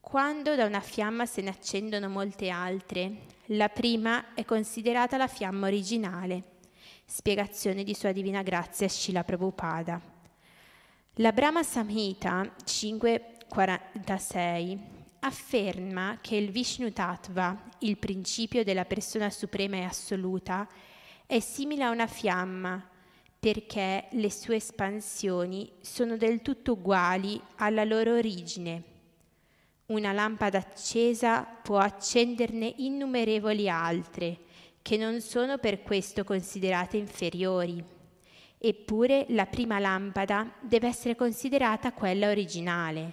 Quando 0.00 0.54
da 0.54 0.66
una 0.66 0.80
fiamma 0.80 1.26
se 1.26 1.42
ne 1.42 1.50
accendono 1.50 2.08
molte 2.08 2.48
altre, 2.50 3.26
la 3.46 3.68
prima 3.68 4.34
è 4.34 4.44
considerata 4.44 5.16
la 5.16 5.26
fiamma 5.26 5.66
originale. 5.66 6.52
Spiegazione 7.06 7.82
di 7.84 7.94
Sua 7.94 8.12
Divina 8.12 8.42
Grazia 8.42 8.88
Shila 8.88 9.24
Prabhupada. 9.24 10.00
La 11.14 11.32
Brahma 11.32 11.62
Samhita 11.62 12.54
546 12.64 14.92
afferma 15.20 16.18
che 16.20 16.36
il 16.36 16.50
Vishnu 16.50 16.92
Tattva, 16.92 17.62
il 17.78 17.96
principio 17.98 18.62
della 18.62 18.84
persona 18.84 19.30
suprema 19.30 19.76
e 19.76 19.84
assoluta, 19.84 20.68
è 21.26 21.40
simile 21.40 21.84
a 21.84 21.90
una 21.90 22.06
fiamma 22.06 22.90
perché 23.44 24.06
le 24.12 24.30
sue 24.30 24.56
espansioni 24.56 25.70
sono 25.82 26.16
del 26.16 26.40
tutto 26.40 26.72
uguali 26.72 27.38
alla 27.56 27.84
loro 27.84 28.14
origine. 28.14 28.82
Una 29.88 30.12
lampada 30.12 30.56
accesa 30.56 31.42
può 31.42 31.76
accenderne 31.76 32.72
innumerevoli 32.78 33.68
altre, 33.68 34.38
che 34.80 34.96
non 34.96 35.20
sono 35.20 35.58
per 35.58 35.82
questo 35.82 36.24
considerate 36.24 36.96
inferiori. 36.96 37.84
Eppure 38.56 39.26
la 39.28 39.44
prima 39.44 39.78
lampada 39.78 40.50
deve 40.62 40.88
essere 40.88 41.14
considerata 41.14 41.92
quella 41.92 42.30
originale. 42.30 43.12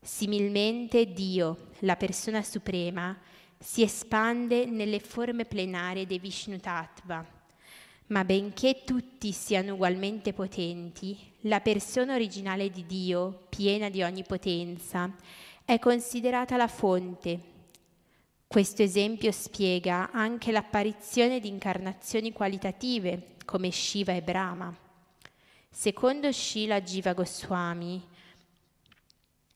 Similmente 0.00 1.12
Dio, 1.12 1.70
la 1.80 1.96
persona 1.96 2.44
suprema, 2.44 3.18
si 3.58 3.82
espande 3.82 4.66
nelle 4.66 5.00
forme 5.00 5.46
plenarie 5.46 6.06
dei 6.06 6.20
Vishnu 6.20 6.58
Tattva 6.58 7.37
ma 8.08 8.24
benché 8.24 8.82
tutti 8.84 9.32
siano 9.32 9.74
ugualmente 9.74 10.32
potenti, 10.32 11.16
la 11.42 11.60
persona 11.60 12.14
originale 12.14 12.70
di 12.70 12.86
Dio, 12.86 13.46
piena 13.48 13.90
di 13.90 14.02
ogni 14.02 14.24
potenza, 14.24 15.14
è 15.64 15.78
considerata 15.78 16.56
la 16.56 16.68
fonte. 16.68 17.56
Questo 18.46 18.82
esempio 18.82 19.30
spiega 19.30 20.10
anche 20.10 20.52
l'apparizione 20.52 21.38
di 21.38 21.48
incarnazioni 21.48 22.32
qualitative 22.32 23.36
come 23.44 23.70
Shiva 23.70 24.14
e 24.14 24.22
Brahma. 24.22 24.74
Secondo 25.70 26.32
Shila 26.32 26.80
Jiva 26.80 27.12
Goswami, 27.12 28.02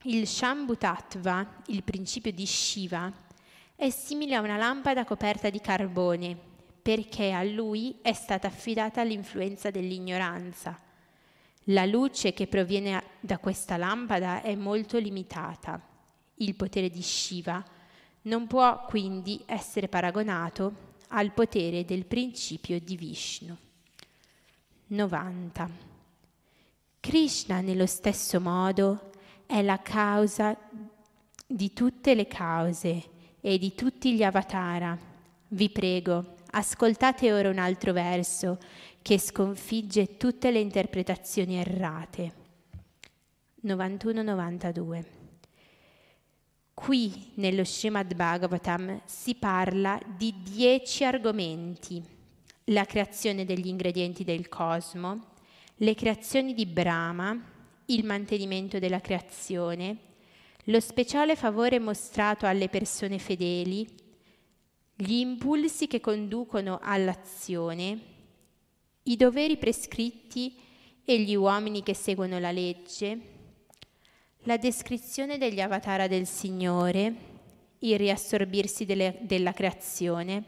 il 0.02 0.26
Shambhu 0.26 0.76
Tattva, 0.76 1.62
il 1.68 1.82
principio 1.82 2.32
di 2.32 2.44
Shiva, 2.44 3.10
è 3.74 3.88
simile 3.88 4.34
a 4.34 4.40
una 4.40 4.58
lampada 4.58 5.06
coperta 5.06 5.48
di 5.48 5.60
carbone 5.60 6.50
perché 6.82 7.30
a 7.30 7.44
lui 7.44 7.98
è 8.02 8.12
stata 8.12 8.48
affidata 8.48 9.04
l'influenza 9.04 9.70
dell'ignoranza. 9.70 10.78
La 11.66 11.84
luce 11.86 12.32
che 12.32 12.48
proviene 12.48 13.02
da 13.20 13.38
questa 13.38 13.76
lampada 13.76 14.42
è 14.42 14.56
molto 14.56 14.98
limitata. 14.98 15.80
Il 16.36 16.56
potere 16.56 16.90
di 16.90 17.02
Shiva 17.02 17.64
non 18.22 18.48
può 18.48 18.84
quindi 18.84 19.40
essere 19.46 19.86
paragonato 19.86 20.90
al 21.08 21.32
potere 21.32 21.84
del 21.84 22.04
principio 22.04 22.80
di 22.80 22.96
Vishnu. 22.96 23.56
90. 24.88 25.70
Krishna 26.98 27.60
nello 27.60 27.86
stesso 27.86 28.40
modo 28.40 29.10
è 29.46 29.62
la 29.62 29.80
causa 29.80 30.56
di 31.46 31.72
tutte 31.72 32.14
le 32.14 32.26
cause 32.26 33.10
e 33.40 33.58
di 33.58 33.74
tutti 33.74 34.14
gli 34.14 34.22
avatara. 34.22 34.98
Vi 35.48 35.70
prego, 35.70 36.36
Ascoltate 36.54 37.32
ora 37.32 37.48
un 37.48 37.56
altro 37.56 37.94
verso 37.94 38.58
che 39.00 39.18
sconfigge 39.18 40.18
tutte 40.18 40.50
le 40.50 40.60
interpretazioni 40.60 41.56
errate. 41.56 42.34
91-92. 43.64 45.04
Qui 46.74 47.32
nello 47.36 47.64
Srimad 47.64 48.14
Bhagavatam 48.14 49.00
si 49.06 49.34
parla 49.36 49.98
di 50.14 50.34
dieci 50.42 51.04
argomenti. 51.04 52.04
La 52.64 52.84
creazione 52.84 53.46
degli 53.46 53.68
ingredienti 53.68 54.22
del 54.22 54.50
cosmo, 54.50 55.28
le 55.76 55.94
creazioni 55.94 56.52
di 56.52 56.66
Brahma, 56.66 57.34
il 57.86 58.04
mantenimento 58.04 58.78
della 58.78 59.00
creazione, 59.00 59.96
lo 60.64 60.80
speciale 60.80 61.34
favore 61.34 61.78
mostrato 61.78 62.44
alle 62.44 62.68
persone 62.68 63.18
fedeli, 63.18 64.00
gli 65.02 65.18
impulsi 65.18 65.88
che 65.88 65.98
conducono 65.98 66.78
all'azione, 66.80 68.00
i 69.02 69.16
doveri 69.16 69.56
prescritti 69.56 70.56
e 71.04 71.18
gli 71.20 71.34
uomini 71.34 71.82
che 71.82 71.92
seguono 71.92 72.38
la 72.38 72.52
legge, 72.52 73.20
la 74.44 74.56
descrizione 74.56 75.38
degli 75.38 75.60
avatara 75.60 76.06
del 76.06 76.24
Signore, 76.24 77.14
il 77.80 77.98
riassorbirsi 77.98 78.84
delle, 78.84 79.18
della 79.22 79.52
creazione, 79.52 80.44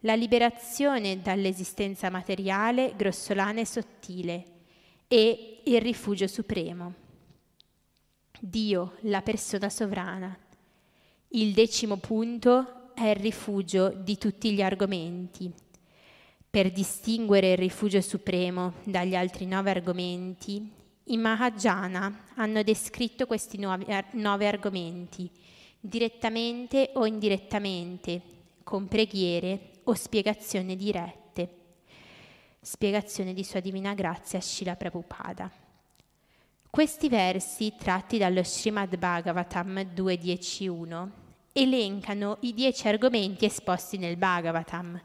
la 0.00 0.16
liberazione 0.16 1.22
dall'esistenza 1.22 2.10
materiale, 2.10 2.94
grossolana 2.96 3.60
e 3.60 3.66
sottile 3.66 4.44
e 5.06 5.60
il 5.62 5.80
rifugio 5.80 6.26
supremo. 6.26 6.92
Dio, 8.40 8.96
la 9.02 9.22
persona 9.22 9.68
sovrana. 9.68 10.36
Il 11.28 11.52
decimo 11.52 11.98
punto 11.98 12.75
è 12.96 13.08
il 13.08 13.16
rifugio 13.16 13.90
di 13.90 14.16
tutti 14.16 14.52
gli 14.52 14.62
argomenti. 14.62 15.52
Per 16.48 16.72
distinguere 16.72 17.52
il 17.52 17.58
rifugio 17.58 18.00
supremo 18.00 18.72
dagli 18.84 19.14
altri 19.14 19.44
nove 19.44 19.68
argomenti, 19.68 20.72
i 21.04 21.16
Mahajana 21.18 22.24
hanno 22.36 22.62
descritto 22.62 23.26
questi 23.26 23.58
nove, 23.58 24.46
argomenti, 24.48 25.30
direttamente 25.78 26.92
o 26.94 27.04
indirettamente, 27.04 28.22
con 28.64 28.88
preghiere 28.88 29.72
o 29.84 29.94
spiegazioni 29.94 30.74
dirette. 30.74 31.50
Spiegazione 32.62 33.34
di 33.34 33.44
Sua 33.44 33.60
Divina 33.60 33.92
Grazia 33.92 34.40
Shila 34.40 34.74
Prabhupada. 34.74 35.52
Questi 36.70 37.10
versi, 37.10 37.74
tratti 37.78 38.16
dallo 38.16 38.42
Srimad 38.42 38.96
Bhagavatam 38.96 39.80
2.10.1, 39.94 41.24
elencano 41.58 42.36
i 42.40 42.52
dieci 42.52 42.86
argomenti 42.86 43.46
esposti 43.46 43.96
nel 43.96 44.18
Bhagavatam. 44.18 45.00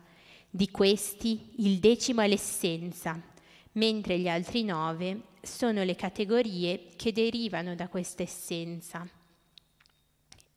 Di 0.49 0.69
questi 0.69 1.53
il 1.59 1.79
decimo 1.79 2.19
è 2.19 2.27
l'essenza, 2.27 3.17
mentre 3.73 4.19
gli 4.19 4.27
altri 4.27 4.65
nove 4.65 5.21
sono 5.41 5.81
le 5.83 5.95
categorie 5.95 6.87
che 6.97 7.13
derivano 7.13 7.73
da 7.73 7.87
questa 7.87 8.23
essenza. 8.23 9.07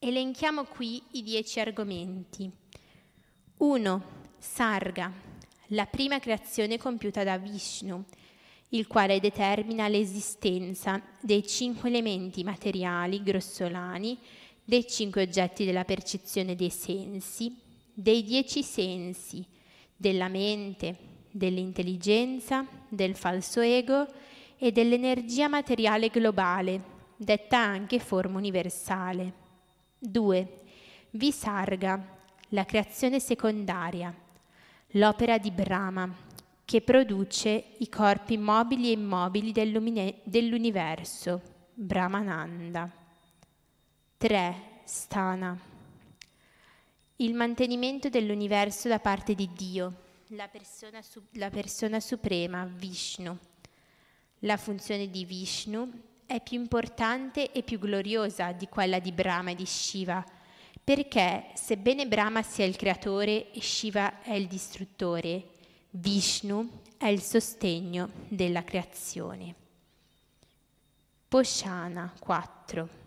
Elenchiamo 0.01 0.65
qui 0.65 1.01
i 1.13 1.23
dieci 1.23 1.61
argomenti. 1.61 2.51
1. 3.59 4.05
Sarga, 4.37 5.13
la 5.69 5.87
prima 5.87 6.19
creazione 6.19 6.77
compiuta 6.77 7.23
da 7.23 7.39
Vishnu, 7.39 8.05
il 8.71 8.89
quale 8.89 9.21
determina 9.21 9.87
l'esistenza 9.87 11.01
dei 11.21 11.47
cinque 11.47 11.89
elementi 11.89 12.43
materiali 12.43 13.23
grossolani 13.23 14.19
dei 14.65 14.87
cinque 14.87 15.23
oggetti 15.23 15.65
della 15.65 15.85
percezione 15.85 16.55
dei 16.55 16.71
sensi, 16.71 17.55
dei 17.93 18.23
dieci 18.23 18.63
sensi, 18.63 19.45
della 19.97 20.29
mente, 20.29 20.97
dell'intelligenza, 21.31 22.67
del 22.89 23.15
falso 23.15 23.61
ego 23.61 24.07
e 24.57 24.73
dell'energia 24.73 25.49
materiale 25.49 26.09
globale, 26.09 26.83
detta 27.17 27.59
anche 27.59 27.99
forma 27.99 28.39
universale. 28.39 29.33
2. 29.99 30.61
Visarga, 31.11 32.19
la 32.49 32.65
creazione 32.65 33.21
secondaria, 33.21 34.15
l'opera 34.93 35.39
di 35.39 35.51
Brahma, 35.51 36.13
che 36.65 36.81
produce 36.81 37.65
i 37.79 37.89
corpi 37.89 38.39
mobili 38.39 38.89
e 38.89 38.93
immobili 38.93 39.53
dell'universo, 39.53 41.43
Brahmananda. 41.75 43.04
3. 44.25 44.81
Stana. 44.85 45.55
Il 47.17 47.35
mantenimento 47.35 48.09
dell'universo 48.09 48.89
da 48.89 48.99
parte 48.99 49.35
di 49.35 49.51
Dio, 49.53 49.93
la 50.29 50.49
persona, 50.49 51.03
la 51.33 51.51
persona 51.51 52.01
suprema, 52.01 52.65
Vishnu. 52.65 53.37
La 54.39 54.57
funzione 54.57 55.11
di 55.11 55.27
Vishnu 55.27 55.91
è 56.25 56.41
più 56.41 56.59
importante 56.59 57.53
e 57.53 57.63
più 57.63 57.79
gloriosa 57.79 58.53
di 58.53 58.67
quella 58.67 58.99
di 58.99 59.13
Brahma 59.13 59.51
e 59.51 59.57
di 59.57 59.67
Shiva, 59.67 60.25
perché 60.83 61.51
sebbene 61.53 62.07
Brahma 62.07 62.43
sia 62.43 62.65
il 62.65 62.77
creatore 62.77 63.53
e 63.53 63.61
Shiva 63.61 64.23
è 64.23 64.33
il 64.33 64.47
distruttore, 64.47 65.49
Vishnu 65.91 66.81
è 66.97 67.09
il 67.09 67.21
sostegno 67.21 68.09
della 68.29 68.65
creazione. 68.65 69.55
Poshana 71.29 72.11
4 72.19 73.04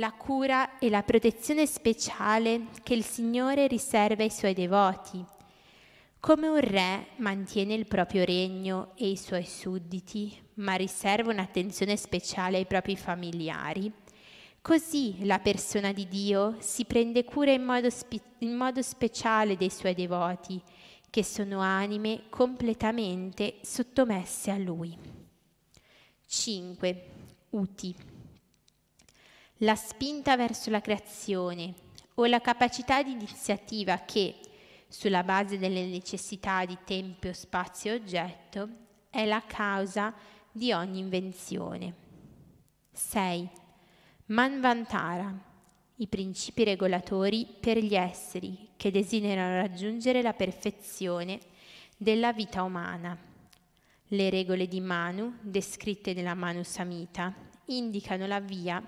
la 0.00 0.12
cura 0.12 0.78
e 0.78 0.88
la 0.88 1.02
protezione 1.02 1.66
speciale 1.66 2.68
che 2.82 2.94
il 2.94 3.04
Signore 3.04 3.66
riserva 3.66 4.22
ai 4.22 4.30
suoi 4.30 4.54
devoti. 4.54 5.22
Come 6.18 6.48
un 6.48 6.58
re 6.58 7.08
mantiene 7.16 7.74
il 7.74 7.86
proprio 7.86 8.24
regno 8.24 8.92
e 8.96 9.10
i 9.10 9.16
suoi 9.18 9.44
sudditi, 9.44 10.34
ma 10.54 10.74
riserva 10.74 11.30
un'attenzione 11.30 11.98
speciale 11.98 12.56
ai 12.56 12.64
propri 12.64 12.96
familiari, 12.96 13.92
così 14.62 15.26
la 15.26 15.38
persona 15.38 15.92
di 15.92 16.08
Dio 16.08 16.56
si 16.60 16.86
prende 16.86 17.24
cura 17.24 17.52
in 17.52 17.62
modo, 17.62 17.90
spe- 17.90 18.22
in 18.38 18.56
modo 18.56 18.80
speciale 18.80 19.58
dei 19.58 19.70
suoi 19.70 19.92
devoti, 19.92 20.62
che 21.10 21.22
sono 21.22 21.60
anime 21.60 22.22
completamente 22.30 23.56
sottomesse 23.60 24.50
a 24.50 24.56
Lui. 24.56 24.96
5. 26.26 27.04
Uti. 27.50 28.09
La 29.62 29.74
spinta 29.74 30.36
verso 30.36 30.70
la 30.70 30.80
creazione 30.80 31.74
o 32.14 32.24
la 32.24 32.40
capacità 32.40 33.02
di 33.02 33.10
iniziativa 33.12 33.98
che, 33.98 34.36
sulla 34.88 35.22
base 35.22 35.58
delle 35.58 35.84
necessità 35.84 36.64
di 36.64 36.78
tempo, 36.82 37.30
spazio 37.34 37.92
e 37.92 37.96
oggetto, 37.96 38.68
è 39.10 39.26
la 39.26 39.42
causa 39.46 40.14
di 40.50 40.72
ogni 40.72 41.00
invenzione. 41.00 41.94
6. 42.90 43.50
Manvantara 44.26 45.30
i 45.96 46.06
principi 46.06 46.64
regolatori 46.64 47.46
per 47.60 47.76
gli 47.76 47.94
esseri 47.94 48.70
che 48.78 48.90
desiderano 48.90 49.60
raggiungere 49.60 50.22
la 50.22 50.32
perfezione 50.32 51.38
della 51.98 52.32
vita 52.32 52.62
umana. 52.62 53.14
Le 54.06 54.30
regole 54.30 54.66
di 54.66 54.80
Manu, 54.80 55.36
descritte 55.42 56.14
nella 56.14 56.32
Manu 56.32 56.62
Samhita, 56.62 57.34
indicano 57.66 58.26
la 58.26 58.40
via 58.40 58.82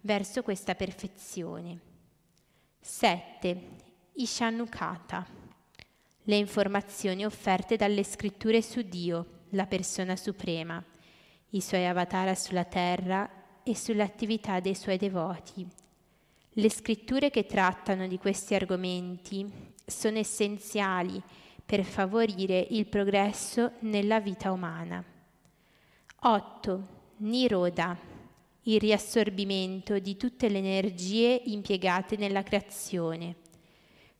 verso 0.00 0.42
questa 0.42 0.74
perfezione. 0.74 1.78
7. 2.80 3.68
Ishanukata. 4.14 5.26
Le 6.22 6.36
informazioni 6.36 7.24
offerte 7.24 7.76
dalle 7.76 8.04
scritture 8.04 8.62
su 8.62 8.82
Dio, 8.82 9.42
la 9.50 9.66
persona 9.66 10.16
suprema, 10.16 10.82
i 11.50 11.60
suoi 11.60 11.86
avatar 11.86 12.36
sulla 12.36 12.64
terra 12.64 13.28
e 13.62 13.74
sull'attività 13.74 14.60
dei 14.60 14.74
suoi 14.74 14.98
devoti 14.98 15.66
le 16.58 16.70
scritture 16.70 17.30
che 17.30 17.46
trattano 17.46 18.08
di 18.08 18.18
questi 18.18 18.54
argomenti 18.54 19.48
sono 19.86 20.18
essenziali 20.18 21.22
per 21.64 21.84
favorire 21.84 22.66
il 22.70 22.86
progresso 22.86 23.72
nella 23.80 24.18
vita 24.18 24.50
umana. 24.50 25.02
8. 26.20 26.88
Niroda, 27.18 27.96
il 28.68 28.80
riassorbimento 28.80 29.98
di 29.98 30.16
tutte 30.16 30.48
le 30.48 30.58
energie 30.58 31.42
impiegate 31.46 32.16
nella 32.16 32.42
creazione. 32.42 33.36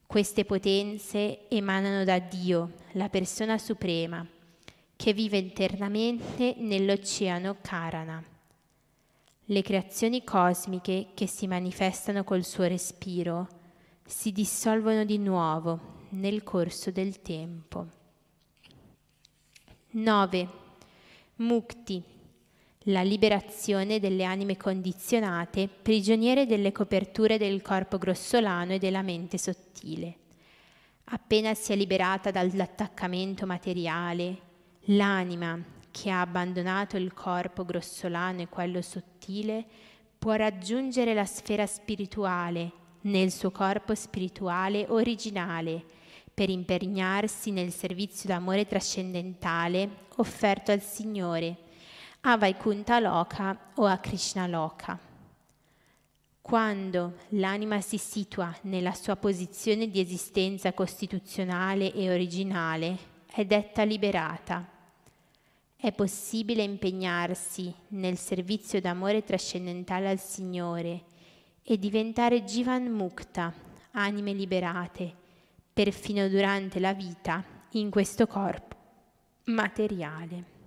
Queste 0.07 0.45
potenze 0.45 1.49
emanano 1.49 2.05
da 2.05 2.19
Dio, 2.19 2.75
la 2.93 3.09
persona 3.09 3.59
suprema, 3.59 4.27
che 4.97 5.13
vive 5.13 5.39
internamente 5.39 6.55
nell'oceano 6.59 7.57
Karana 7.61 8.37
le 9.51 9.63
creazioni 9.63 10.25
cosmiche 10.25 11.09
che 11.15 11.27
si 11.27 11.47
manifestano 11.47 12.23
col 12.23 12.45
suo 12.45 12.65
respiro 12.65 13.49
si 14.05 14.31
dissolvono 14.31 15.05
di 15.05 15.19
nuovo 15.19 16.07
nel 16.11 16.43
corso 16.43 16.91
del 16.91 17.23
tempo. 17.23 17.87
9. 19.91 20.49
Mukti, 21.37 22.03
la 22.89 23.03
liberazione 23.03 24.01
delle 24.01 24.25
anime 24.25 24.57
condizionate, 24.57 25.69
prigioniere 25.69 26.47
delle 26.47 26.73
coperture 26.73 27.37
del 27.37 27.61
corpo 27.61 27.99
grossolano 27.99 28.73
e 28.73 28.79
della 28.79 29.03
mente 29.03 29.37
sottile. 29.37 30.17
Appena 31.05 31.55
si 31.55 31.73
è 31.73 31.77
liberata 31.77 32.31
dall'attaccamento 32.31 33.47
materiale, 33.47 34.41
l'anima, 34.85 35.63
che 35.91 36.11
ha 36.11 36.21
abbandonato 36.21 36.97
il 36.97 37.13
corpo 37.13 37.65
grossolano 37.65 38.41
e 38.41 38.49
quello 38.49 38.81
sottile, 38.81 39.65
può 40.19 40.33
raggiungere 40.33 41.13
la 41.13 41.27
sfera 41.27 41.67
spirituale 41.67 42.73
nel 43.03 43.31
suo 43.31 43.51
corpo 43.51 43.95
spirituale 43.95 44.87
originale 44.89 45.85
per 46.33 46.49
impegnarsi 46.49 47.51
nel 47.51 47.73
servizio 47.73 48.29
d'amore 48.29 48.67
trascendentale 48.67 50.07
offerto 50.17 50.73
al 50.73 50.83
Signore, 50.83 51.67
a 52.21 52.37
Vaikunta 52.37 52.99
Loka 52.99 53.73
o 53.75 53.87
a 53.87 53.99
Krishna 53.99 54.47
Loka. 54.47 54.99
Quando 56.41 57.17
l'anima 57.31 57.81
si 57.81 57.99
situa 57.99 58.55
nella 58.63 58.93
sua 58.93 59.17
posizione 59.17 59.89
di 59.89 60.01
esistenza 60.01 60.73
costituzionale 60.73 61.93
e 61.93 62.11
originale, 62.11 62.97
è 63.27 63.45
detta 63.45 63.83
liberata 63.83 64.77
è 65.81 65.93
possibile 65.93 66.65
impegnarsi 66.65 67.73
nel 67.91 68.19
servizio 68.19 68.81
d'amore 68.81 69.23
trascendentale 69.23 70.09
al 70.09 70.19
Signore 70.19 71.03
e 71.63 71.79
diventare 71.79 72.43
Jivan 72.43 72.87
Mukta, 72.87 73.55
anime 73.93 74.33
liberate, 74.33 75.15
perfino 75.73 76.27
durante 76.27 76.81
la 76.81 76.95
vita 76.95 77.45
in 77.73 77.91
questo 77.91 78.27
corpo 78.27 78.75
materiale. 79.45 80.58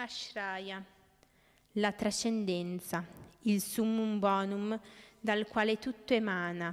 Ashraya, 0.00 0.80
la 1.72 1.90
trascendenza, 1.90 3.04
il 3.42 3.60
summum 3.60 4.20
bonum 4.20 4.78
dal 5.18 5.44
quale 5.48 5.80
tutto 5.80 6.14
emana, 6.14 6.72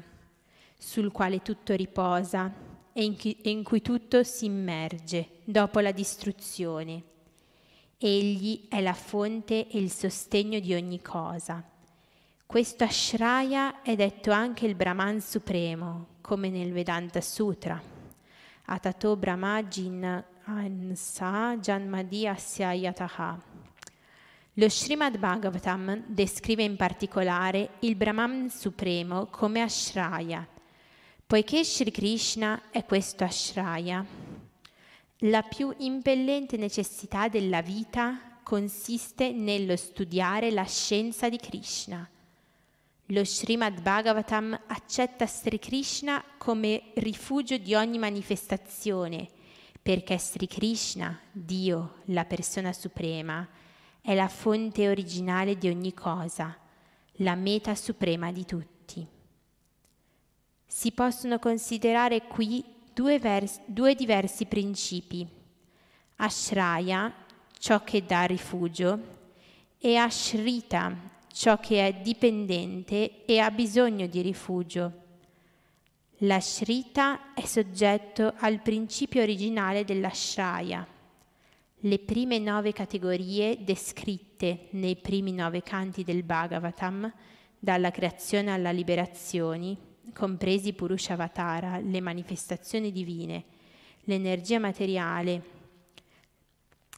sul 0.78 1.12
quale 1.12 1.42
tutto 1.42 1.74
riposa 1.74 2.54
e 2.94 3.04
in, 3.04 3.16
chi, 3.16 3.36
in 3.46 3.64
cui 3.64 3.82
tutto 3.82 4.22
si 4.22 4.46
immerge 4.46 5.40
dopo 5.44 5.80
la 5.80 5.92
distruzione. 5.92 7.02
Egli 7.98 8.68
è 8.68 8.80
la 8.80 8.94
fonte 8.94 9.70
e 9.70 9.80
il 9.80 9.90
sostegno 9.90 10.60
di 10.60 10.76
ogni 10.76 11.02
cosa. 11.02 11.64
Questo 12.46 12.84
Ashraya 12.84 13.82
è 13.82 13.96
detto 13.96 14.30
anche 14.30 14.68
il 14.68 14.76
Brahman 14.76 15.20
supremo, 15.20 16.10
come 16.22 16.50
nel 16.50 16.72
Vedanta 16.72 17.22
Sutra. 17.22 17.82
Atato 18.66 19.16
Brahma 19.16 19.64
Ansa 20.48 21.58
Janmadi 21.60 22.28
Asyayataha. 22.28 23.42
Lo 24.54 24.70
Srimad 24.70 25.18
Bhagavatam 25.18 26.04
descrive 26.06 26.62
in 26.62 26.76
particolare 26.76 27.78
il 27.80 27.96
Brahman 27.96 28.52
supremo 28.52 29.26
come 29.26 29.62
Ashraya, 29.64 30.48
Poiché 31.26 31.64
Sri 31.64 31.90
Krishna 31.90 32.70
è 32.70 32.86
questo 32.86 33.24
ashraya, 33.24 34.06
la 35.20 35.42
più 35.42 35.74
impellente 35.78 36.58
necessità 36.58 37.28
della 37.28 37.64
vita 37.64 38.38
consiste 38.44 39.32
nello 39.32 39.76
studiare 39.76 40.52
la 40.52 40.66
scienza 40.66 41.28
di 41.28 41.38
Krishna. 41.38 42.08
Lo 43.08 43.26
Srimad 43.26 43.82
Bhagavatam 43.82 44.60
accetta 44.68 45.26
Sri 45.26 45.58
Krishna 45.58 46.24
come 46.38 46.92
rifugio 46.94 47.58
di 47.58 47.74
ogni 47.74 47.98
manifestazione, 47.98 49.30
perché 49.86 50.18
Sri 50.18 50.48
Krishna, 50.48 51.16
Dio, 51.32 51.98
la 52.06 52.26
persona 52.26 52.74
suprema, 52.74 53.48
è 54.02 54.16
la 54.16 54.28
fonte 54.28 54.90
originale 54.90 55.60
di 55.60 55.68
ogni 55.68 55.94
cosa, 55.94 56.58
la 57.18 57.36
meta 57.36 57.76
suprema 57.76 58.32
di 58.32 58.46
tutti. 58.48 59.06
Si 60.66 60.92
possono 60.92 61.38
considerare 61.38 62.24
qui 62.24 62.66
due, 62.96 63.20
vers- 63.20 63.62
due 63.68 63.94
diversi 63.94 64.48
principi. 64.48 65.24
Ashraya, 66.16 67.14
ciò 67.60 67.84
che 67.84 68.04
dà 68.04 68.24
rifugio, 68.24 69.00
e 69.78 69.98
Ashrita, 69.98 70.98
ciò 71.32 71.60
che 71.60 71.86
è 71.86 71.94
dipendente 72.02 73.24
e 73.24 73.38
ha 73.38 73.52
bisogno 73.52 74.08
di 74.08 74.22
rifugio. 74.24 75.04
L'Ashrita 76.20 77.34
è 77.34 77.44
soggetto 77.46 78.34
al 78.38 78.62
principio 78.62 79.22
originale 79.22 79.84
dell'Ashraya. 79.84 80.88
Le 81.80 82.00
prime 82.00 82.40
nove 82.40 82.72
categorie 82.72 83.62
descritte 83.66 84.68
nei 84.72 84.96
primi 84.96 85.34
nove 85.34 85.62
canti 85.62 86.06
del 86.06 86.24
Bhagavatam, 86.24 87.14
dalla 87.60 87.92
creazione 87.92 88.54
alla 88.54 88.72
liberazione, 88.72 89.76
compresi 90.14 90.72
Purushavatara, 90.72 91.80
le 91.80 92.00
manifestazioni 92.00 92.94
divine, 92.94 93.44
l'energia 94.06 94.58
materiale, 94.58 95.44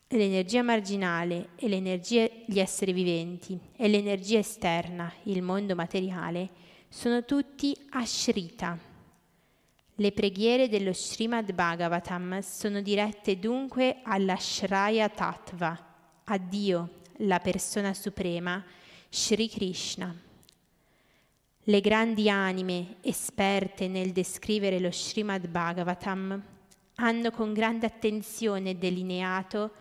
l'energia 0.10 0.62
marginale 0.62 1.50
e 1.56 1.68
l'energia 1.68 2.30
gli 2.46 2.60
esseri 2.60 2.94
viventi 2.94 3.60
e 3.76 3.88
l'energia 3.88 4.38
esterna, 4.38 5.12
il 5.24 5.42
mondo 5.42 5.74
materiale, 5.74 6.50
sono 6.88 7.26
tutti 7.26 7.76
ashrita. 7.90 8.87
Le 10.00 10.12
preghiere 10.12 10.70
dello 10.70 10.94
Srimad 10.94 11.52
Bhagavatam 11.54 12.40
sono 12.42 12.82
dirette 12.82 13.40
dunque 13.40 14.02
all'Ashraya 14.04 15.10
Tattva, 15.10 15.86
a 16.24 16.38
Dio, 16.38 17.00
la 17.22 17.40
persona 17.40 17.96
suprema, 17.96 18.64
Sri 19.10 19.50
Krishna. 19.50 20.16
Le 21.64 21.82
grandi 21.82 22.30
anime 22.30 22.98
esperte 23.02 23.88
nel 23.88 24.12
descrivere 24.12 24.80
lo 24.80 24.92
Srimad 24.92 25.48
Bhagavatam 25.48 26.44
hanno 26.98 27.32
con 27.32 27.54
grande 27.54 27.88
attenzione 27.88 28.78
delineato 28.78 29.72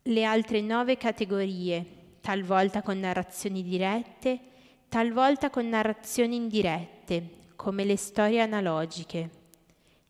le 0.00 0.24
altre 0.24 0.62
nove 0.62 0.96
categorie, 0.96 1.84
talvolta 2.22 2.80
con 2.80 3.00
narrazioni 3.00 3.62
dirette, 3.62 4.40
talvolta 4.88 5.50
con 5.50 5.68
narrazioni 5.68 6.36
indirette, 6.36 7.42
come 7.56 7.84
le 7.84 7.96
storie 7.96 8.40
analogiche. 8.40 9.30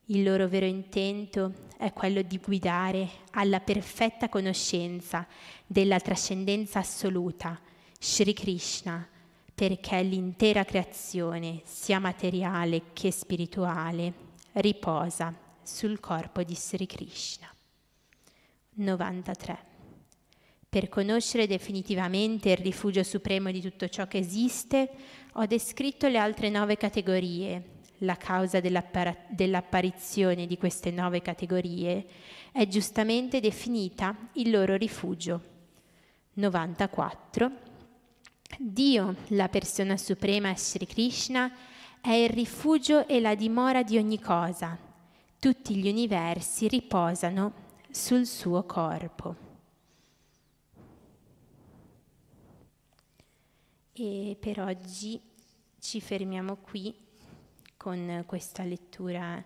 Il 0.06 0.22
loro 0.22 0.48
vero 0.48 0.66
intento 0.66 1.52
è 1.78 1.92
quello 1.92 2.22
di 2.22 2.38
guidare 2.38 3.08
alla 3.32 3.60
perfetta 3.60 4.28
conoscenza 4.28 5.26
della 5.66 5.98
trascendenza 5.98 6.80
assoluta, 6.80 7.58
Sri 7.98 8.34
Krishna, 8.34 9.06
perché 9.54 10.02
l'intera 10.02 10.64
creazione, 10.64 11.62
sia 11.64 11.98
materiale 11.98 12.82
che 12.92 13.10
spirituale, 13.10 14.12
riposa 14.52 15.34
sul 15.62 16.00
corpo 16.00 16.42
di 16.42 16.54
Sri 16.54 16.86
Krishna. 16.86 17.48
93. 18.74 19.72
Per 20.68 20.88
conoscere 20.88 21.46
definitivamente 21.46 22.50
il 22.50 22.56
rifugio 22.56 23.04
supremo 23.04 23.52
di 23.52 23.60
tutto 23.60 23.88
ciò 23.88 24.08
che 24.08 24.18
esiste, 24.18 24.90
ho 25.36 25.46
descritto 25.46 26.06
le 26.08 26.18
altre 26.18 26.48
nove 26.48 26.76
categorie. 26.76 27.72
La 27.98 28.16
causa 28.16 28.60
dell'apparizione 28.60 30.46
di 30.46 30.58
queste 30.58 30.90
nove 30.90 31.22
categorie 31.22 32.06
è 32.52 32.66
giustamente 32.68 33.40
definita 33.40 34.14
il 34.34 34.50
loro 34.50 34.76
rifugio. 34.76 35.42
94. 36.34 37.50
Dio, 38.58 39.14
la 39.28 39.48
persona 39.48 39.96
suprema 39.96 40.54
Sri 40.56 40.86
Krishna, 40.86 41.50
è 42.00 42.12
il 42.12 42.28
rifugio 42.28 43.08
e 43.08 43.20
la 43.20 43.34
dimora 43.34 43.82
di 43.82 43.96
ogni 43.96 44.20
cosa. 44.20 44.76
Tutti 45.38 45.74
gli 45.74 45.88
universi 45.88 46.68
riposano 46.68 47.52
sul 47.90 48.26
suo 48.26 48.64
corpo. 48.64 49.43
E 53.96 54.36
per 54.40 54.60
oggi 54.60 55.20
ci 55.78 56.00
fermiamo 56.00 56.56
qui 56.56 56.92
con 57.76 58.24
questa 58.26 58.64
lettura 58.64 59.42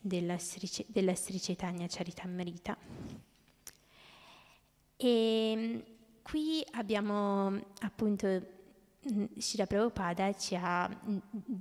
della 0.00 0.38
Sri, 0.38 0.86
della 0.88 1.14
Sri 1.14 1.38
Chaitanya 1.38 1.86
Charitamrita. 1.88 2.76
E 4.96 5.84
Qui 6.24 6.64
abbiamo 6.70 7.60
appunto, 7.80 8.26
mm, 8.26 9.24
Shira 9.36 9.66
Prabhupada 9.66 10.32
ci 10.32 10.56
ha 10.56 10.88
mm, 10.88 11.18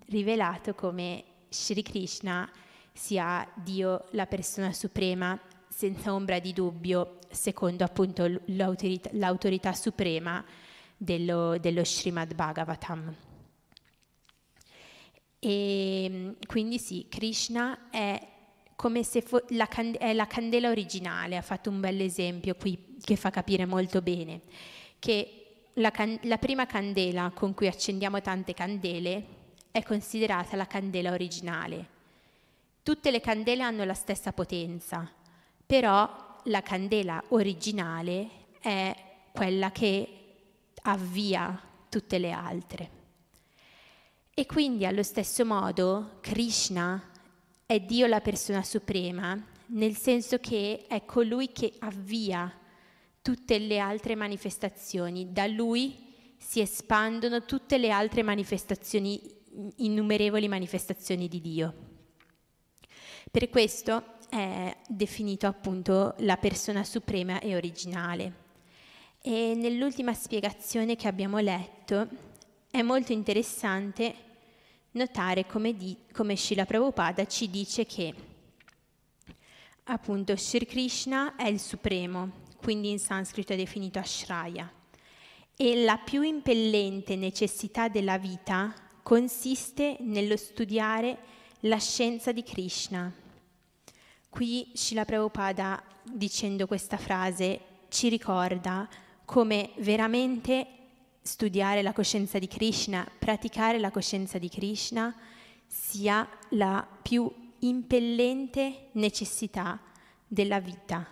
rivelato 0.07 0.73
come 0.73 1.25
Sri 1.49 1.83
Krishna 1.83 2.49
sia 2.93 3.45
Dio, 3.55 4.05
la 4.11 4.25
persona 4.25 4.71
suprema, 4.71 5.37
senza 5.67 6.13
ombra 6.13 6.39
di 6.39 6.53
dubbio, 6.53 7.19
secondo 7.29 7.83
appunto 7.83 8.25
l'autorità, 8.45 9.09
l'autorità 9.11 9.73
suprema 9.73 10.41
dello, 11.03 11.57
dello 11.57 11.83
Srimad 11.83 12.33
Bhagavatam. 12.33 13.15
E 15.39 16.35
quindi 16.45 16.79
sì, 16.79 17.07
Krishna 17.09 17.89
è 17.89 18.29
come 18.75 19.03
se 19.03 19.21
fo- 19.21 19.43
la, 19.49 19.67
can- 19.67 19.95
è 19.99 20.13
la 20.13 20.27
candela 20.27 20.69
originale, 20.69 21.35
ha 21.35 21.41
fatto 21.41 21.69
un 21.69 21.79
bel 21.79 21.99
esempio 21.99 22.55
qui 22.55 22.95
che 23.01 23.15
fa 23.17 23.29
capire 23.29 23.65
molto 23.65 24.01
bene, 24.01 24.41
che 24.99 25.67
la, 25.73 25.91
can- 25.91 26.19
la 26.23 26.37
prima 26.37 26.65
candela 26.65 27.31
con 27.33 27.53
cui 27.53 27.67
accendiamo 27.67 28.21
tante 28.21 28.53
candele 28.53 29.25
è 29.71 29.83
considerata 29.83 30.55
la 30.55 30.67
candela 30.67 31.11
originale. 31.11 31.91
Tutte 32.81 33.11
le 33.11 33.19
candele 33.19 33.63
hanno 33.63 33.83
la 33.83 33.93
stessa 33.93 34.31
potenza, 34.31 35.09
però 35.65 36.39
la 36.45 36.61
candela 36.61 37.21
originale 37.29 38.29
è 38.59 38.95
quella 39.33 39.71
che 39.71 40.22
avvia 40.83 41.59
tutte 41.89 42.17
le 42.17 42.31
altre. 42.31 42.89
E 44.33 44.45
quindi 44.45 44.85
allo 44.85 45.03
stesso 45.03 45.45
modo 45.45 46.17
Krishna 46.21 47.09
è 47.65 47.79
Dio 47.79 48.07
la 48.07 48.21
persona 48.21 48.63
suprema, 48.63 49.39
nel 49.67 49.95
senso 49.95 50.39
che 50.39 50.85
è 50.87 51.05
colui 51.05 51.51
che 51.51 51.73
avvia 51.79 52.51
tutte 53.21 53.59
le 53.59 53.79
altre 53.79 54.15
manifestazioni. 54.15 55.31
Da 55.31 55.45
lui 55.47 56.33
si 56.37 56.59
espandono 56.59 57.45
tutte 57.45 57.77
le 57.77 57.91
altre 57.91 58.23
manifestazioni, 58.23 59.21
innumerevoli 59.77 60.47
manifestazioni 60.47 61.27
di 61.27 61.39
Dio. 61.39 61.73
Per 63.31 63.49
questo 63.49 64.17
è 64.29 64.75
definito 64.87 65.47
appunto 65.47 66.15
la 66.19 66.37
persona 66.37 66.83
suprema 66.83 67.39
e 67.39 67.55
originale. 67.55 68.42
E 69.25 69.53
nell'ultima 69.55 70.13
spiegazione 70.13 70.97
che 70.97 71.07
abbiamo 71.07 71.37
letto 71.37 72.09
è 72.69 72.81
molto 72.81 73.13
interessante 73.13 74.13
notare 74.91 75.45
come, 75.47 75.77
di, 75.77 75.95
come 76.11 76.35
Srila 76.35 76.65
Prabhupada 76.65 77.25
ci 77.25 77.49
dice 77.49 77.85
che 77.85 78.13
appunto 79.83 80.35
Sri 80.35 80.65
Krishna 80.65 81.37
è 81.37 81.47
il 81.47 81.61
supremo, 81.61 82.31
quindi 82.57 82.89
in 82.89 82.99
sanscrito 82.99 83.53
è 83.53 83.55
definito 83.55 83.97
Ashraya, 83.97 84.69
e 85.55 85.83
la 85.85 85.95
più 85.99 86.21
impellente 86.21 87.15
necessità 87.15 87.87
della 87.87 88.17
vita 88.17 88.73
consiste 89.03 89.95
nello 90.01 90.35
studiare 90.35 91.17
la 91.61 91.79
scienza 91.79 92.33
di 92.33 92.43
Krishna. 92.43 93.09
Qui 94.27 94.71
Srila 94.73 95.05
Prabhupada, 95.05 95.81
dicendo 96.11 96.67
questa 96.67 96.97
frase, 96.97 97.61
ci 97.87 98.09
ricorda 98.09 98.89
come 99.25 99.71
veramente 99.77 100.67
studiare 101.21 101.81
la 101.81 101.93
coscienza 101.93 102.37
di 102.39 102.47
Krishna, 102.47 103.07
praticare 103.17 103.79
la 103.79 103.91
coscienza 103.91 104.37
di 104.37 104.49
Krishna 104.49 105.15
sia 105.65 106.27
la 106.49 106.85
più 107.01 107.31
impellente 107.59 108.89
necessità 108.93 109.79
della 110.27 110.59
vita. 110.59 111.07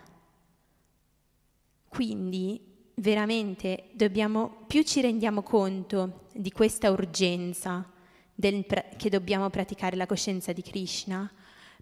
Quindi 1.88 2.60
veramente 2.94 3.88
dobbiamo, 3.92 4.64
più 4.66 4.82
ci 4.82 5.00
rendiamo 5.00 5.42
conto 5.42 6.26
di 6.32 6.52
questa 6.52 6.90
urgenza 6.90 7.90
del, 8.34 8.64
che 8.96 9.08
dobbiamo 9.10 9.48
praticare 9.50 9.96
la 9.96 10.06
coscienza 10.06 10.52
di 10.52 10.62
Krishna, 10.62 11.30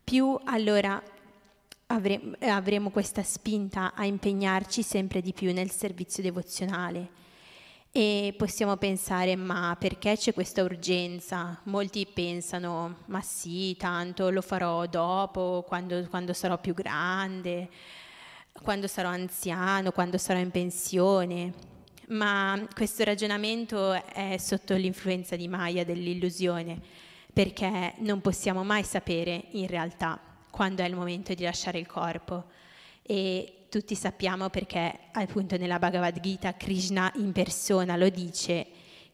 più 0.03 0.39
allora 0.45 1.03
avremo, 1.91 2.35
avremo 2.41 2.91
questa 2.91 3.23
spinta 3.23 3.93
a 3.95 4.05
impegnarci 4.05 4.83
sempre 4.83 5.21
di 5.21 5.33
più 5.33 5.53
nel 5.53 5.71
servizio 5.71 6.23
devozionale 6.23 7.19
e 7.93 8.35
possiamo 8.37 8.77
pensare, 8.77 9.35
ma 9.35 9.77
perché 9.79 10.17
c'è 10.17 10.33
questa 10.33 10.63
urgenza? 10.63 11.61
Molti 11.65 12.07
pensano, 12.07 12.99
ma 13.07 13.21
sì, 13.21 13.77
tanto 13.77 14.31
lo 14.31 14.43
farò 14.43 14.87
dopo, 14.87 15.65
quando, 15.67 16.07
quando 16.09 16.33
sarò 16.33 16.57
più 16.59 16.73
grande, 16.73 17.69
quando 18.63 18.87
sarò 18.87 19.09
anziano, 19.09 19.91
quando 19.91 20.19
sarò 20.19 20.39
in 20.39 20.53
pensione. 20.53 21.53
Ma 22.11 22.65
questo 22.73 23.03
ragionamento 23.03 23.93
è 23.93 24.37
sotto 24.39 24.75
l'influenza 24.75 25.35
di 25.35 25.49
Maya 25.49 25.85
dell'illusione, 25.85 26.81
perché 27.33 27.95
non 27.99 28.21
possiamo 28.21 28.63
mai 28.63 28.85
sapere 28.85 29.47
in 29.53 29.67
realtà 29.67 30.30
quando 30.51 30.83
è 30.83 30.87
il 30.87 30.95
momento 30.95 31.35
di 31.35 31.45
lasciare 31.45 31.79
il 31.79 31.87
corpo. 31.87 32.45
E 33.03 33.67
tutti 33.69 33.95
sappiamo 33.95 34.51
perché 34.51 34.99
appunto 35.13 35.57
nella 35.57 35.79
Bhagavad 35.79 36.21
Gita 36.21 36.55
Krishna 36.55 37.13
in 37.17 37.33
persona 37.33 37.97
lo 37.97 38.09
dice 38.09 38.67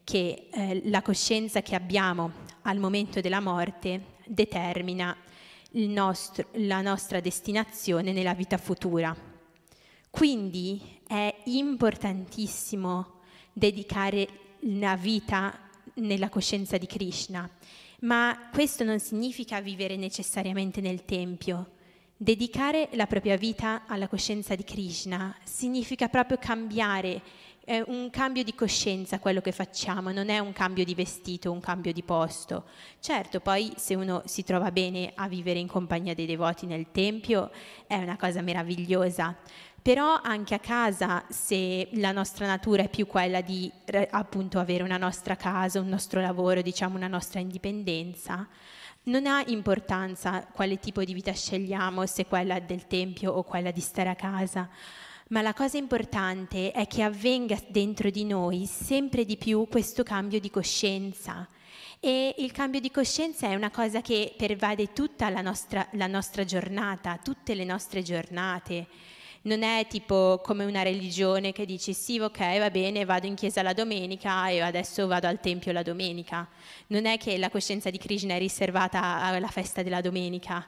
che 0.02 0.48
eh, 0.50 0.82
la 0.84 1.02
coscienza 1.02 1.62
che 1.62 1.74
abbiamo 1.74 2.32
al 2.62 2.78
momento 2.78 3.20
della 3.20 3.40
morte 3.40 4.14
determina 4.26 5.16
nostro, 5.72 6.48
la 6.54 6.80
nostra 6.80 7.20
destinazione 7.20 8.12
nella 8.12 8.34
vita 8.34 8.56
futura. 8.56 9.14
Quindi 10.10 11.00
è 11.06 11.34
importantissimo 11.44 13.20
dedicare 13.52 14.28
la 14.60 14.96
vita 14.96 15.58
nella 15.94 16.28
coscienza 16.28 16.78
di 16.78 16.86
Krishna, 16.86 17.48
ma 18.00 18.48
questo 18.52 18.84
non 18.84 18.98
significa 19.00 19.60
vivere 19.60 19.96
necessariamente 19.96 20.80
nel 20.80 21.04
Tempio, 21.04 21.70
Dedicare 22.18 22.88
la 22.92 23.06
propria 23.06 23.36
vita 23.36 23.82
alla 23.86 24.08
coscienza 24.08 24.54
di 24.54 24.64
Krishna 24.64 25.36
significa 25.44 26.08
proprio 26.08 26.38
cambiare, 26.38 27.20
è 27.62 27.82
un 27.88 28.08
cambio 28.08 28.42
di 28.42 28.54
coscienza 28.54 29.18
quello 29.18 29.42
che 29.42 29.52
facciamo, 29.52 30.10
non 30.12 30.30
è 30.30 30.38
un 30.38 30.54
cambio 30.54 30.82
di 30.82 30.94
vestito, 30.94 31.52
un 31.52 31.60
cambio 31.60 31.92
di 31.92 32.02
posto. 32.02 32.64
Certo, 33.00 33.40
poi 33.40 33.70
se 33.76 33.94
uno 33.94 34.22
si 34.24 34.44
trova 34.44 34.70
bene 34.70 35.12
a 35.14 35.28
vivere 35.28 35.58
in 35.58 35.66
compagnia 35.66 36.14
dei 36.14 36.24
devoti 36.24 36.64
nel 36.64 36.86
Tempio 36.90 37.50
è 37.86 37.96
una 37.96 38.16
cosa 38.16 38.40
meravigliosa, 38.40 39.36
però 39.86 40.18
anche 40.20 40.52
a 40.52 40.58
casa, 40.58 41.24
se 41.28 41.86
la 41.92 42.10
nostra 42.10 42.44
natura 42.44 42.82
è 42.82 42.88
più 42.88 43.06
quella 43.06 43.40
di 43.40 43.70
appunto 44.10 44.58
avere 44.58 44.82
una 44.82 44.96
nostra 44.96 45.36
casa, 45.36 45.78
un 45.78 45.86
nostro 45.86 46.20
lavoro, 46.20 46.60
diciamo 46.60 46.96
una 46.96 47.06
nostra 47.06 47.38
indipendenza, 47.38 48.48
non 49.04 49.26
ha 49.26 49.44
importanza 49.46 50.44
quale 50.52 50.80
tipo 50.80 51.04
di 51.04 51.14
vita 51.14 51.32
scegliamo, 51.32 52.04
se 52.04 52.26
quella 52.26 52.58
del 52.58 52.88
tempio 52.88 53.30
o 53.30 53.44
quella 53.44 53.70
di 53.70 53.78
stare 53.78 54.08
a 54.08 54.16
casa, 54.16 54.68
ma 55.28 55.40
la 55.40 55.54
cosa 55.54 55.76
importante 55.76 56.72
è 56.72 56.88
che 56.88 57.04
avvenga 57.04 57.56
dentro 57.68 58.10
di 58.10 58.24
noi 58.24 58.66
sempre 58.66 59.24
di 59.24 59.36
più 59.36 59.68
questo 59.70 60.02
cambio 60.02 60.40
di 60.40 60.50
coscienza 60.50 61.46
E 62.00 62.34
il 62.38 62.50
cambio 62.50 62.80
di 62.80 62.90
coscienza 62.90 63.46
è 63.46 63.54
una 63.54 63.70
cosa 63.70 64.00
che 64.00 64.34
pervade 64.36 64.92
tutta 64.92 65.30
la 65.30 65.42
nostra, 65.42 65.86
la 65.92 66.08
nostra 66.08 66.44
giornata, 66.44 67.20
tutte 67.22 67.54
le 67.54 67.64
nostre 67.64 68.02
giornate. 68.02 69.14
Non 69.46 69.62
è 69.62 69.86
tipo 69.88 70.40
come 70.42 70.64
una 70.64 70.82
religione 70.82 71.52
che 71.52 71.66
dici 71.66 71.94
sì, 71.94 72.18
ok, 72.18 72.58
va 72.58 72.68
bene, 72.68 73.04
vado 73.04 73.28
in 73.28 73.36
chiesa 73.36 73.62
la 73.62 73.74
domenica 73.74 74.48
e 74.48 74.60
adesso 74.60 75.06
vado 75.06 75.28
al 75.28 75.38
tempio 75.38 75.70
la 75.70 75.84
domenica. 75.84 76.48
Non 76.88 77.06
è 77.06 77.16
che 77.16 77.38
la 77.38 77.48
coscienza 77.48 77.88
di 77.88 77.96
Krishna 77.96 78.34
è 78.34 78.38
riservata 78.38 79.22
alla 79.22 79.46
festa 79.46 79.84
della 79.84 80.00
domenica. 80.00 80.66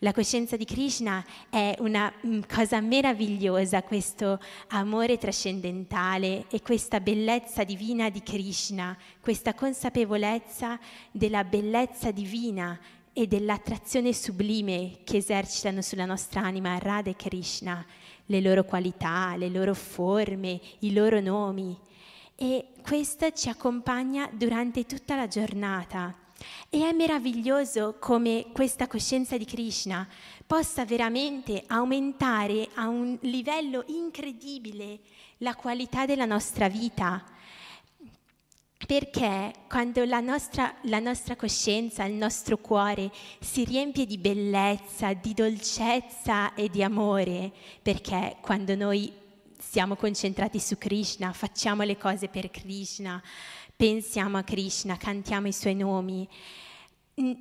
La 0.00 0.12
coscienza 0.12 0.58
di 0.58 0.66
Krishna 0.66 1.24
è 1.48 1.74
una 1.78 2.12
mm, 2.26 2.40
cosa 2.46 2.80
meravigliosa, 2.82 3.82
questo 3.82 4.38
amore 4.68 5.16
trascendentale 5.16 6.44
e 6.50 6.60
questa 6.60 7.00
bellezza 7.00 7.64
divina 7.64 8.10
di 8.10 8.22
Krishna, 8.22 8.94
questa 9.20 9.54
consapevolezza 9.54 10.78
della 11.10 11.44
bellezza 11.44 12.10
divina 12.10 12.78
e 13.18 13.26
dell'attrazione 13.26 14.12
sublime 14.12 14.98
che 15.02 15.16
esercitano 15.16 15.82
sulla 15.82 16.04
nostra 16.04 16.42
anima 16.42 16.78
Radha 16.78 17.10
e 17.10 17.16
Krishna, 17.16 17.84
le 18.28 18.40
loro 18.40 18.64
qualità, 18.64 19.36
le 19.36 19.48
loro 19.48 19.74
forme, 19.74 20.60
i 20.80 20.92
loro 20.92 21.20
nomi. 21.20 21.76
E 22.34 22.68
questo 22.82 23.30
ci 23.32 23.48
accompagna 23.48 24.30
durante 24.32 24.86
tutta 24.86 25.16
la 25.16 25.26
giornata. 25.26 26.14
E 26.70 26.88
è 26.88 26.92
meraviglioso 26.92 27.96
come 27.98 28.46
questa 28.52 28.86
coscienza 28.86 29.36
di 29.36 29.44
Krishna 29.44 30.06
possa 30.46 30.84
veramente 30.84 31.64
aumentare 31.66 32.68
a 32.74 32.88
un 32.88 33.18
livello 33.22 33.84
incredibile 33.88 35.00
la 35.38 35.54
qualità 35.54 36.06
della 36.06 36.26
nostra 36.26 36.68
vita. 36.68 37.24
Perché 38.88 39.52
quando 39.68 40.02
la 40.06 40.20
nostra, 40.20 40.74
la 40.84 40.98
nostra, 40.98 41.36
coscienza, 41.36 42.04
il 42.04 42.14
nostro 42.14 42.56
cuore 42.56 43.12
si 43.38 43.62
riempie 43.64 44.06
di 44.06 44.16
bellezza, 44.16 45.12
di 45.12 45.34
dolcezza 45.34 46.54
e 46.54 46.70
di 46.70 46.82
amore, 46.82 47.52
perché 47.82 48.38
quando 48.40 48.74
noi 48.74 49.12
siamo 49.58 49.94
concentrati 49.94 50.58
su 50.58 50.78
Krishna, 50.78 51.34
facciamo 51.34 51.82
le 51.82 51.98
cose 51.98 52.28
per 52.28 52.50
Krishna, 52.50 53.22
pensiamo 53.76 54.38
a 54.38 54.42
Krishna, 54.42 54.96
cantiamo 54.96 55.48
i 55.48 55.52
suoi 55.52 55.74
nomi, 55.74 56.26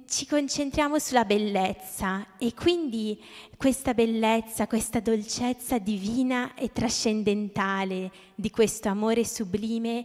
ci 0.07 0.25
concentriamo 0.25 0.97
sulla 0.97 1.23
bellezza 1.23 2.25
e 2.39 2.55
quindi 2.55 3.23
questa 3.57 3.93
bellezza, 3.93 4.65
questa 4.65 4.99
dolcezza 4.99 5.77
divina 5.77 6.55
e 6.55 6.71
trascendentale 6.71 8.11
di 8.33 8.49
questo 8.49 8.89
amore 8.89 9.23
sublime 9.23 10.03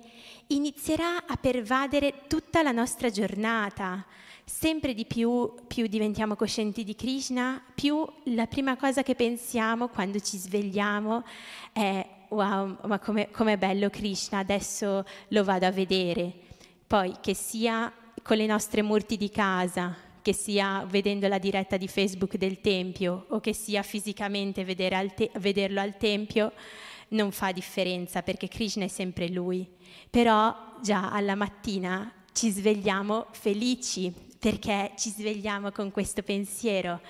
inizierà 0.49 1.25
a 1.27 1.37
pervadere 1.37 2.25
tutta 2.29 2.63
la 2.63 2.73
nostra 2.73 3.09
giornata. 3.09 4.05
Sempre 4.45 4.93
di 4.93 5.07
più, 5.07 5.55
più 5.67 5.87
diventiamo 5.87 6.37
coscienti 6.37 6.85
di 6.85 6.95
Krishna, 6.95 7.63
più 7.75 8.07
la 8.25 8.47
prima 8.47 8.77
cosa 8.77 9.03
che 9.03 9.15
pensiamo 9.15 9.89
quando 9.89 10.21
ci 10.21 10.37
svegliamo 10.37 11.25
è 11.73 12.07
wow, 12.29 12.77
ma 12.85 12.99
com'è, 12.99 13.31
com'è 13.31 13.57
bello 13.57 13.89
Krishna, 13.89 14.39
adesso 14.39 15.03
lo 15.29 15.45
vado 15.45 15.65
a 15.65 15.71
vedere. 15.71 16.31
Poi 16.87 17.17
che 17.23 17.33
sia 17.33 17.91
con 18.23 18.37
le 18.37 18.47
nostre 18.47 18.83
murti 18.83 19.17
di 19.17 19.31
casa, 19.31 19.95
che 20.23 20.33
sia 20.33 20.87
vedendo 20.89 21.27
la 21.27 21.39
diretta 21.39 21.77
di 21.77 21.89
Facebook 21.89 22.37
del 22.37 22.61
Tempio 22.61 23.27
o 23.29 23.41
che 23.41 23.53
sia 23.53 23.83
fisicamente 23.83 24.65
al 24.93 25.15
te- 25.15 25.31
vederlo 25.35 25.81
al 25.81 25.97
Tempio, 25.97 26.53
non 27.09 27.33
fa 27.33 27.53
differenza 27.53 28.23
perché 28.23 28.49
Krishna 28.49 28.85
è 28.85 28.89
sempre 28.89 29.29
lui. 29.29 29.69
Però 30.09 30.55
già 30.81 31.11
alla 31.11 31.35
mattina 31.35 32.11
ci 32.33 32.51
svegliamo 32.51 33.27
felici 33.33 34.13
perché 34.39 34.93
ci 34.97 35.11
svegliamo 35.11 35.71
con 35.71 35.93
questo 35.93 36.23
pensiero 36.23 37.01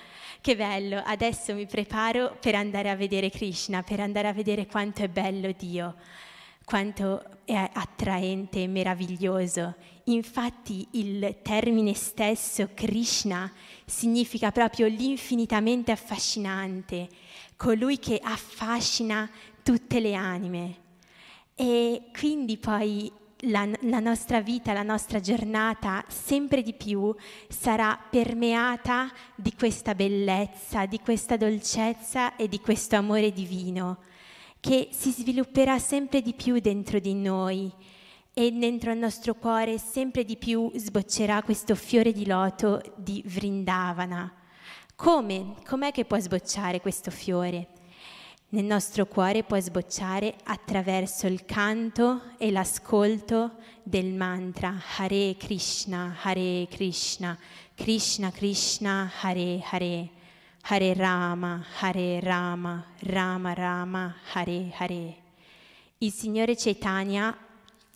che 0.43 0.55
bello, 0.55 1.01
adesso 1.05 1.53
mi 1.53 1.65
preparo 1.65 2.35
per 2.39 2.53
andare 2.53 2.89
a 2.89 2.95
vedere 2.95 3.29
Krishna, 3.29 3.81
per 3.81 4.01
andare 4.01 4.27
a 4.27 4.33
vedere 4.33 4.67
quanto 4.67 5.01
è 5.01 5.07
bello 5.07 5.51
Dio, 5.57 5.95
quanto 6.65 7.23
è 7.45 7.69
attraente 7.73 8.61
e 8.61 8.67
meraviglioso. 8.67 9.73
Infatti 10.05 10.85
il 10.91 11.37
termine 11.41 11.93
stesso 11.93 12.69
Krishna 12.73 13.51
significa 13.85 14.51
proprio 14.51 14.87
l'infinitamente 14.87 15.91
affascinante, 15.91 17.07
colui 17.55 17.99
che 17.99 18.19
affascina 18.21 19.29
tutte 19.63 19.99
le 19.99 20.13
anime. 20.13 20.77
E 21.55 22.09
quindi 22.17 22.57
poi 22.57 23.09
la, 23.45 23.69
la, 23.81 23.99
nostra 23.99 24.41
vita, 24.41 24.73
la 24.73 24.83
nostra 24.83 25.19
giornata 25.19 26.03
sempre 26.09 26.61
di 26.61 26.73
più 26.73 27.15
sarà 27.47 27.97
permeata 28.09 29.09
di 29.35 29.53
questa 29.57 29.95
bellezza, 29.95 30.85
di 30.85 30.99
questa 30.99 31.37
dolcezza 31.37 32.35
e 32.35 32.49
di 32.49 32.59
questo 32.59 32.97
amore 32.97 33.31
divino 33.31 33.99
che 34.63 34.87
si 34.91 35.11
svilupperà 35.11 35.77
sempre 35.77 36.21
di 36.21 36.33
più 36.33 36.57
dentro 36.59 36.99
di 36.99 37.13
noi 37.13 37.69
e 38.33 38.51
dentro 38.51 38.91
il 38.91 38.97
nostro 38.97 39.35
cuore 39.35 39.77
sempre 39.77 40.23
di 40.23 40.37
più 40.37 40.71
sboccerà 40.75 41.43
questo 41.43 41.75
fiore 41.75 42.11
di 42.11 42.25
loto 42.25 42.81
di 42.95 43.23
Vrindavana. 43.25 44.33
Come? 44.95 45.55
Com'è 45.65 45.91
che 45.91 46.05
può 46.05 46.19
sbocciare 46.19 46.81
questo 46.81 47.11
fiore? 47.11 47.67
nel 48.53 48.65
nostro 48.65 49.07
cuore 49.07 49.43
può 49.43 49.59
sbocciare 49.59 50.35
attraverso 50.43 51.25
il 51.25 51.43
canto 51.43 52.21
e 52.37 52.51
l'ascolto 52.51 53.55
del 53.81 54.13
mantra 54.13 54.79
Hare 54.95 55.35
Krishna, 55.37 56.15
Hare 56.21 56.67
Krishna, 56.69 57.35
Krishna 57.73 58.29
Krishna, 58.29 59.11
Hare 59.21 59.59
Hare, 59.67 60.09
Hare 60.61 60.93
Rama, 60.93 61.65
Hare 61.79 62.19
Rama, 62.19 62.85
Rama 62.99 63.53
Rama, 63.53 64.15
Hare 64.33 64.71
Hare. 64.77 65.15
Il 65.97 66.11
Signore 66.11 66.55
Chaitanya 66.55 67.35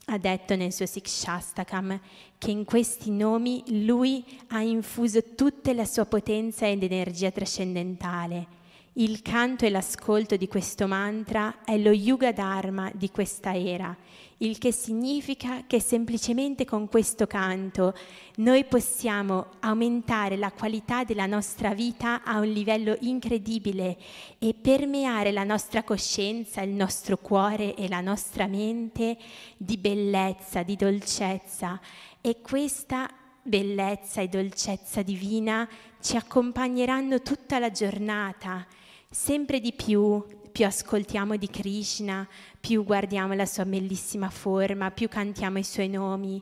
ha 0.10 0.17
detto 0.17 0.56
nel 0.56 0.72
suo 0.72 0.86
Sikshastakam 0.86 2.00
che 2.38 2.52
in 2.52 2.63
questi 2.63 3.12
nomi 3.12 3.63
lui 3.86 4.24
ha 4.50 4.62
infuso 4.62 5.22
tutta 5.36 5.74
la 5.74 5.86
sua 5.86 6.06
potenza 6.06 6.65
ed 6.65 6.82
energia 6.84 7.30
trascendentale 7.30 8.57
il 8.99 9.21
canto 9.21 9.63
e 9.63 9.69
l'ascolto 9.69 10.38
di 10.38 10.47
questo 10.47 10.88
mantra 10.88 11.63
è 11.63 11.77
lo 11.77 11.91
Yuga 11.91 12.31
Dharma 12.31 12.89
di 12.95 13.12
questa 13.12 13.55
era, 13.55 13.95
il 14.38 14.57
che 14.57 14.71
significa 14.71 15.65
che 15.67 15.79
semplicemente 15.79 16.65
con 16.65 16.88
questo 16.88 17.27
canto 17.27 17.93
noi 18.38 18.65
possiamo 18.65 19.51
aumentare 19.60 20.36
la 20.36 20.51
qualità 20.51 21.03
della 21.03 21.27
nostra 21.27 21.75
vita 21.75 22.23
a 22.23 22.39
un 22.39 22.47
livello 22.47 22.97
incredibile 23.01 23.97
e 24.39 24.55
permeare 24.55 25.31
la 25.31 25.43
nostra 25.43 25.83
coscienza, 25.83 26.62
il 26.62 26.71
nostro 26.71 27.17
cuore 27.17 27.75
e 27.75 27.88
la 27.88 28.01
nostra 28.01 28.47
mente 28.47 29.15
di 29.57 29.77
bellezza, 29.77 30.63
di 30.63 30.75
dolcezza. 30.75 31.79
E 32.19 32.41
questa 32.41 33.07
bellezza 33.43 34.21
e 34.21 34.27
dolcezza 34.27 35.03
divina 35.03 35.69
ci 36.01 36.15
accompagneranno 36.15 37.21
tutta 37.21 37.60
la 37.60 37.69
giornata 37.69 38.65
sempre 39.10 39.60
di 39.60 39.74
più, 39.74 40.24
più 40.52 40.65
ascoltiamo 40.65 41.36
di 41.36 41.50
Krishna, 41.50 42.28
più 42.60 42.84
guardiamo 42.84 43.34
la 43.34 43.46
sua 43.46 43.65
bellissima 43.65 44.30
forma, 44.30 44.91
più 44.91 45.08
cantiamo 45.08 45.60
i 45.60 45.64
suoi 45.64 45.88
nomi, 45.88 46.41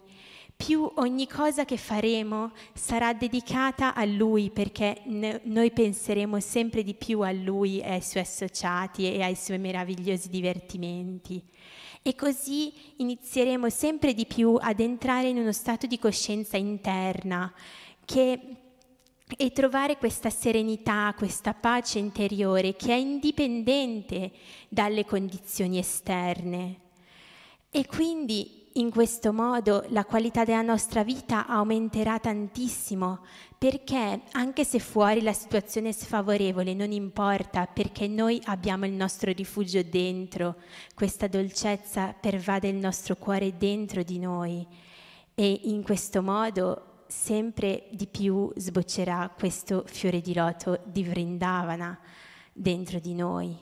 più 0.55 0.89
ogni 0.95 1.27
cosa 1.27 1.65
che 1.65 1.75
faremo 1.75 2.53
sarà 2.73 3.13
dedicata 3.13 3.93
a 3.93 4.05
Lui 4.05 4.49
perché 4.51 5.01
noi 5.05 5.71
penseremo 5.71 6.39
sempre 6.39 6.81
di 6.81 6.93
più 6.93 7.19
a 7.21 7.31
Lui 7.31 7.81
e 7.81 7.91
ai 7.91 8.01
suoi 8.01 8.23
associati 8.23 9.11
e 9.11 9.21
ai 9.21 9.35
suoi 9.35 9.59
meravigliosi 9.59 10.29
divertimenti. 10.29 11.43
E 12.01 12.15
così 12.15 12.71
inizieremo 12.97 13.69
sempre 13.69 14.13
di 14.13 14.25
più 14.25 14.57
ad 14.57 14.79
entrare 14.79 15.27
in 15.27 15.37
uno 15.37 15.51
stato 15.51 15.87
di 15.87 15.99
coscienza 15.99 16.55
interna 16.55 17.51
che 18.05 18.39
e 19.37 19.51
trovare 19.51 19.97
questa 19.97 20.29
serenità, 20.29 21.13
questa 21.17 21.53
pace 21.53 21.99
interiore 21.99 22.75
che 22.75 22.91
è 22.91 22.95
indipendente 22.95 24.31
dalle 24.69 25.05
condizioni 25.05 25.77
esterne. 25.77 26.79
E 27.69 27.85
quindi 27.85 28.63
in 28.77 28.89
questo 28.89 29.31
modo 29.31 29.85
la 29.89 30.03
qualità 30.03 30.43
della 30.43 30.61
nostra 30.61 31.03
vita 31.03 31.47
aumenterà 31.47 32.19
tantissimo 32.19 33.19
perché 33.57 34.23
anche 34.31 34.65
se 34.65 34.79
fuori 34.79 35.21
la 35.21 35.31
situazione 35.31 35.89
è 35.89 35.91
sfavorevole 35.93 36.73
non 36.73 36.91
importa 36.91 37.67
perché 37.67 38.07
noi 38.07 38.41
abbiamo 38.45 38.85
il 38.85 38.91
nostro 38.91 39.31
rifugio 39.31 39.81
dentro, 39.81 40.55
questa 40.93 41.27
dolcezza 41.27 42.13
pervade 42.19 42.67
il 42.67 42.75
nostro 42.75 43.15
cuore 43.15 43.55
dentro 43.57 44.03
di 44.03 44.19
noi 44.19 44.65
e 45.33 45.61
in 45.63 45.81
questo 45.81 46.21
modo 46.21 46.94
sempre 47.07 47.87
di 47.91 48.07
più 48.07 48.51
sboccerà 48.55 49.29
questo 49.29 49.83
fiore 49.85 50.21
di 50.21 50.33
loto 50.33 50.81
di 50.85 51.03
Vrindavana 51.03 51.99
dentro 52.51 52.99
di 52.99 53.13
noi. 53.13 53.57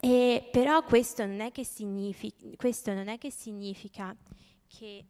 E 0.00 0.48
però 0.52 0.82
questo 0.84 1.26
non 1.26 1.40
è 1.40 1.50
che, 1.50 1.64
significa, 1.64 2.46
questo 2.56 2.94
non 2.94 3.08
è 3.08 3.18
che, 3.18 3.30
significa 3.30 4.14
che 4.66 5.04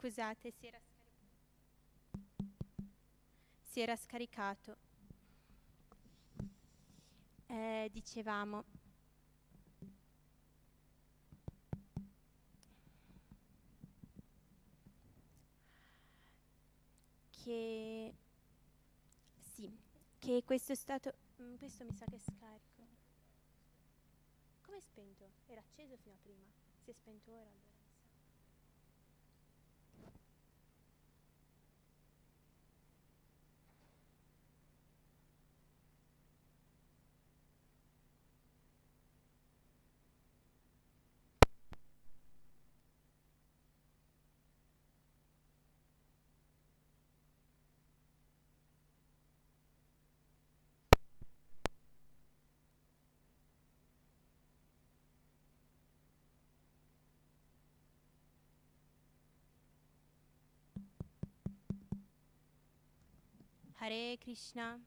scusate 0.00 0.50
se 0.50 0.66
era 0.66 0.78
si 3.70 3.80
era 3.80 3.94
scaricato. 3.94 4.76
Eh, 7.46 7.88
dicevamo. 7.92 8.64
Che 17.30 18.14
sì, 19.54 19.70
che 20.18 20.42
questo 20.44 20.72
è 20.72 20.74
stato. 20.74 21.14
Mm, 21.40 21.54
questo 21.54 21.84
mi 21.84 21.94
sa 21.94 22.06
che 22.06 22.18
scarico. 22.18 22.82
Come 24.62 24.78
è 24.78 24.80
spento? 24.80 25.30
Era 25.46 25.60
acceso 25.60 25.96
fino 25.96 26.14
a 26.14 26.18
prima. 26.20 26.50
Si 26.82 26.90
è 26.90 26.92
spento 26.92 27.30
ora 27.30 27.48
allora. 27.48 27.69
Hare 63.82 64.18
Krishna. 64.18 64.78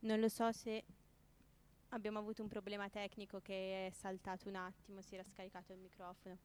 Non 0.00 0.20
lo 0.20 0.28
so 0.28 0.52
se 0.52 0.84
abbiamo 1.88 2.20
avuto 2.20 2.42
un 2.42 2.48
problema 2.48 2.88
tecnico 2.88 3.40
che 3.40 3.88
è 3.88 3.90
saltato 3.90 4.48
un 4.48 4.54
attimo, 4.54 5.00
si 5.00 5.14
era 5.14 5.24
scaricato 5.24 5.72
il 5.72 5.80
microfono. 5.80 6.38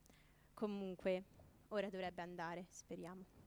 Comunque, 0.55 1.25
ora 1.67 1.89
dovrebbe 1.89 2.23
andare, 2.23 2.65
speriamo. 2.69 3.38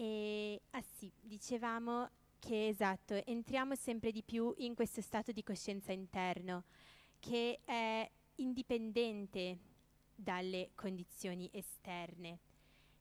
E, 0.00 0.60
ah 0.70 0.84
sì, 0.96 1.10
dicevamo 1.20 2.08
che 2.38 2.68
esatto, 2.68 3.14
entriamo 3.14 3.74
sempre 3.74 4.12
di 4.12 4.22
più 4.22 4.54
in 4.58 4.76
questo 4.76 5.00
stato 5.00 5.32
di 5.32 5.42
coscienza 5.42 5.90
interno 5.90 6.62
che 7.18 7.58
è 7.64 8.08
indipendente 8.36 9.58
dalle 10.14 10.70
condizioni 10.76 11.50
esterne 11.52 12.38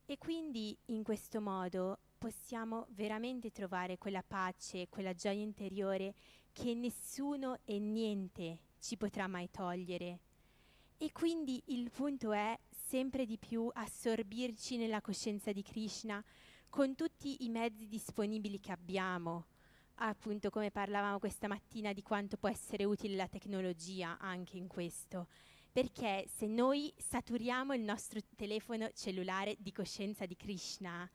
e 0.08 0.18
quindi 0.18 0.76
in 0.86 1.04
questo 1.04 1.40
modo 1.40 2.00
possiamo 2.18 2.88
veramente 2.90 3.52
trovare 3.52 4.00
quella 4.00 4.24
pace, 4.24 4.88
quella 4.90 5.14
gioia 5.14 5.40
interiore 5.40 6.16
che 6.52 6.74
nessuno 6.74 7.60
e 7.64 7.78
niente 7.78 8.62
ci 8.80 8.98
potrà 8.98 9.28
mai 9.28 9.52
togliere. 9.52 10.20
E 10.98 11.12
quindi 11.12 11.62
il 11.68 11.92
punto 11.92 12.32
è 12.32 12.58
sempre 12.72 13.28
di 13.28 13.38
più 13.38 13.70
assorbirci 13.72 14.78
nella 14.78 15.00
coscienza 15.00 15.52
di 15.52 15.62
Krishna 15.62 16.24
con 16.70 16.96
tutti 16.96 17.46
i 17.46 17.50
mezzi 17.50 17.88
disponibili 17.88 18.60
che 18.60 18.72
abbiamo, 18.72 19.46
appunto 19.96 20.50
come 20.50 20.72
parlavamo 20.72 21.20
questa 21.20 21.48
mattina 21.48 21.94
di 21.94 22.02
quanto 22.02 22.38
può 22.38 22.50
essere 22.50 22.84
utile 22.84 23.16
la 23.16 23.28
tecnologia 23.28 24.18
anche 24.20 24.58
in 24.58 24.68
questo, 24.68 25.28
perché 25.72 26.28
se 26.28 26.48
noi 26.48 26.94
saturiamo 26.98 27.74
il 27.74 27.82
nostro 27.82 28.20
telefono 28.36 28.90
cellulare 28.94 29.56
di 29.60 29.72
coscienza 29.72 30.26
di 30.26 30.36
Krishna, 30.36 31.10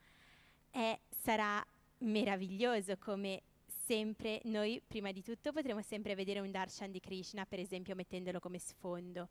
eh, 0.71 1.01
sarà 1.09 1.65
meraviglioso 1.99 2.97
come 2.99 3.43
sempre 3.67 4.41
noi 4.45 4.83
prima 4.87 5.13
di 5.13 5.23
tutto 5.23 5.53
potremo 5.53 5.83
sempre 5.83 6.15
vedere 6.15 6.41
un 6.41 6.51
darshan 6.51 6.91
di 6.91 7.01
Krishna, 7.01 7.45
per 7.47 7.59
esempio 7.59 7.95
mettendolo 7.95 8.41
come 8.41 8.59
sfondo. 8.59 9.29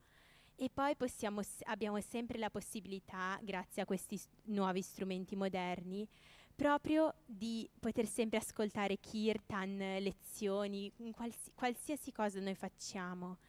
E 0.62 0.70
poi 0.72 0.96
possiamo, 0.96 1.42
abbiamo 1.64 2.00
sempre 2.02 2.38
la 2.38 2.52
possibilità, 2.52 3.40
grazie 3.42 3.82
a 3.82 3.86
questi 3.86 4.16
st- 4.16 4.30
nuovi 4.44 4.84
strumenti 4.84 5.36
moderni, 5.36 6.08
proprio 6.56 7.16
di 7.26 7.68
poter 7.80 8.06
sempre 8.06 8.38
ascoltare 8.38 9.00
kirtan, 9.00 9.78
lezioni, 9.78 10.92
quals- 11.16 11.50
qualsiasi 11.56 12.12
cosa 12.12 12.40
noi 12.42 12.54
facciamo. 12.54 13.40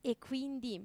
E 0.00 0.16
quindi 0.16 0.82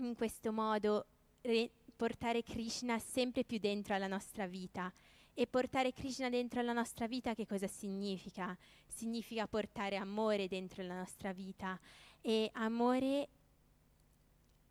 in 0.00 0.14
questo 0.14 0.52
modo 0.52 1.06
re- 1.40 1.70
portare 1.96 2.42
Krishna 2.42 2.98
sempre 2.98 3.44
più 3.44 3.56
dentro 3.56 3.94
alla 3.94 4.06
nostra 4.06 4.46
vita. 4.46 4.92
E 5.32 5.46
portare 5.46 5.94
Krishna 5.94 6.28
dentro 6.28 6.60
alla 6.60 6.74
nostra 6.74 7.06
vita 7.06 7.32
che 7.32 7.46
cosa 7.46 7.68
significa? 7.68 8.54
Significa 8.86 9.46
portare 9.46 9.96
amore 9.96 10.46
dentro 10.46 10.82
la 10.82 10.96
nostra 10.98 11.32
vita. 11.32 11.80
E 12.20 12.50
amore 12.52 13.28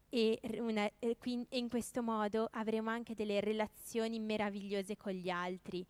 e, 0.10 0.40
una, 0.60 0.90
e, 1.00 1.18
in 1.50 1.70
questo 1.70 2.02
modo 2.02 2.48
avremo 2.52 2.90
anche 2.90 3.14
delle 3.14 3.40
relazioni 3.40 4.20
meravigliose 4.20 4.96
con 4.98 5.12
gli 5.12 5.30
altri, 5.30 5.86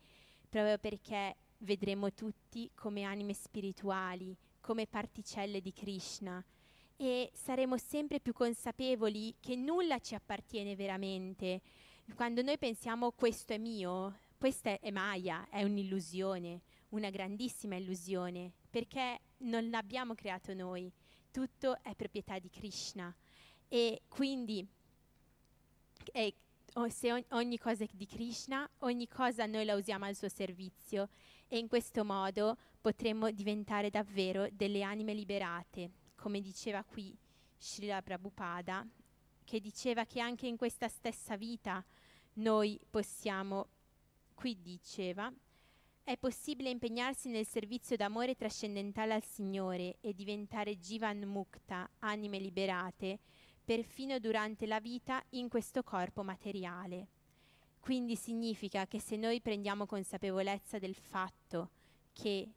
proprio 0.48 0.78
perché 0.78 1.36
vedremo 1.58 2.12
tutti 2.12 2.70
come 2.74 3.02
anime 3.02 3.34
spirituali, 3.34 4.36
come 4.60 4.86
particelle 4.86 5.60
di 5.60 5.72
Krishna 5.72 6.44
e 7.00 7.30
saremo 7.32 7.76
sempre 7.76 8.18
più 8.18 8.32
consapevoli 8.32 9.36
che 9.38 9.54
nulla 9.54 10.00
ci 10.00 10.16
appartiene 10.16 10.74
veramente. 10.74 11.60
Quando 12.14 12.42
noi 12.42 12.58
pensiamo 12.58 13.12
questo 13.12 13.52
è 13.52 13.58
mio, 13.58 14.18
questa 14.36 14.80
è 14.80 14.90
Maya, 14.90 15.48
è 15.48 15.62
un'illusione, 15.62 16.62
una 16.90 17.10
grandissima 17.10 17.76
illusione, 17.76 18.52
perché 18.68 19.20
non 19.38 19.70
l'abbiamo 19.70 20.14
creato 20.14 20.54
noi, 20.54 20.90
tutto 21.30 21.80
è 21.82 21.94
proprietà 21.94 22.40
di 22.40 22.50
Krishna. 22.50 23.14
E 23.68 24.02
quindi 24.08 24.66
eh, 26.12 26.34
se 26.88 27.24
ogni 27.30 27.58
cosa 27.58 27.84
è 27.84 27.88
di 27.92 28.06
Krishna, 28.06 28.68
ogni 28.78 29.08
cosa 29.08 29.46
noi 29.46 29.64
la 29.64 29.74
usiamo 29.74 30.04
al 30.04 30.14
suo 30.14 30.28
servizio 30.28 31.08
e 31.48 31.58
in 31.58 31.68
questo 31.68 32.04
modo 32.04 32.56
potremo 32.80 33.30
diventare 33.30 33.90
davvero 33.90 34.48
delle 34.52 34.82
anime 34.82 35.12
liberate, 35.12 35.90
come 36.14 36.40
diceva 36.40 36.84
qui 36.84 37.16
Srila 37.58 38.02
Prabhupada, 38.02 38.86
che 39.44 39.60
diceva 39.60 40.04
che 40.04 40.20
anche 40.20 40.46
in 40.46 40.56
questa 40.56 40.88
stessa 40.88 41.36
vita 41.36 41.84
noi 42.34 42.78
possiamo, 42.88 43.68
qui 44.34 44.60
diceva, 44.60 45.32
è 46.04 46.16
possibile 46.16 46.70
impegnarsi 46.70 47.28
nel 47.28 47.46
servizio 47.46 47.96
d'amore 47.96 48.34
trascendentale 48.34 49.14
al 49.14 49.24
Signore 49.24 49.96
e 50.00 50.14
diventare 50.14 50.78
Jivan 50.78 51.20
Mukta, 51.20 51.88
anime 51.98 52.38
liberate, 52.38 53.18
perfino 53.68 54.18
durante 54.18 54.64
la 54.64 54.80
vita 54.80 55.22
in 55.32 55.50
questo 55.50 55.82
corpo 55.82 56.22
materiale. 56.22 57.08
Quindi 57.78 58.16
significa 58.16 58.86
che 58.86 58.98
se 58.98 59.18
noi 59.18 59.42
prendiamo 59.42 59.84
consapevolezza 59.84 60.78
del 60.78 60.94
fatto 60.94 61.68
che, 62.14 62.48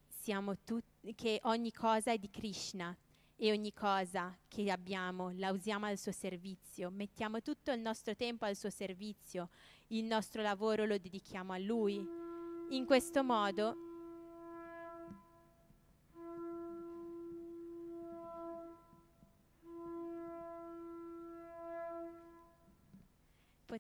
tut- 0.63 1.13
che 1.13 1.41
ogni 1.43 1.73
cosa 1.73 2.13
è 2.13 2.17
di 2.17 2.29
Krishna 2.29 2.95
e 3.35 3.51
ogni 3.51 3.73
cosa 3.73 4.33
che 4.47 4.71
abbiamo 4.71 5.31
la 5.31 5.51
usiamo 5.51 5.85
al 5.85 5.97
suo 5.97 6.13
servizio, 6.13 6.89
mettiamo 6.89 7.41
tutto 7.41 7.73
il 7.73 7.81
nostro 7.81 8.15
tempo 8.15 8.45
al 8.45 8.55
suo 8.55 8.69
servizio, 8.69 9.49
il 9.87 10.05
nostro 10.05 10.41
lavoro 10.41 10.85
lo 10.85 10.97
dedichiamo 10.97 11.51
a 11.51 11.57
Lui, 11.57 12.01
in 12.69 12.85
questo 12.85 13.21
modo 13.21 13.90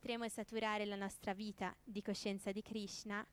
potremo 0.01 0.27
saturare 0.29 0.83
la 0.85 0.95
nostra 0.95 1.31
vita 1.31 1.75
di 1.83 2.01
coscienza 2.01 2.51
di 2.51 2.63
Krishna 2.63 3.23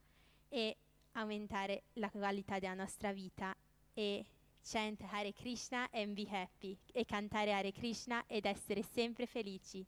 e 0.51 0.77
aumentare 1.13 1.85
la 1.95 2.11
qualità 2.11 2.59
della 2.59 2.75
nostra 2.75 3.11
vita 3.11 3.57
e 3.95 4.27
chant 4.63 5.03
Hare 5.11 5.33
Krishna 5.33 5.89
and 5.93 6.13
be 6.13 6.27
happy 6.31 6.77
e 6.93 7.07
cantare 7.07 7.55
Hare 7.55 7.73
Krishna 7.73 8.23
ed 8.27 8.45
essere 8.45 8.83
sempre 8.83 9.25
felici. 9.25 9.83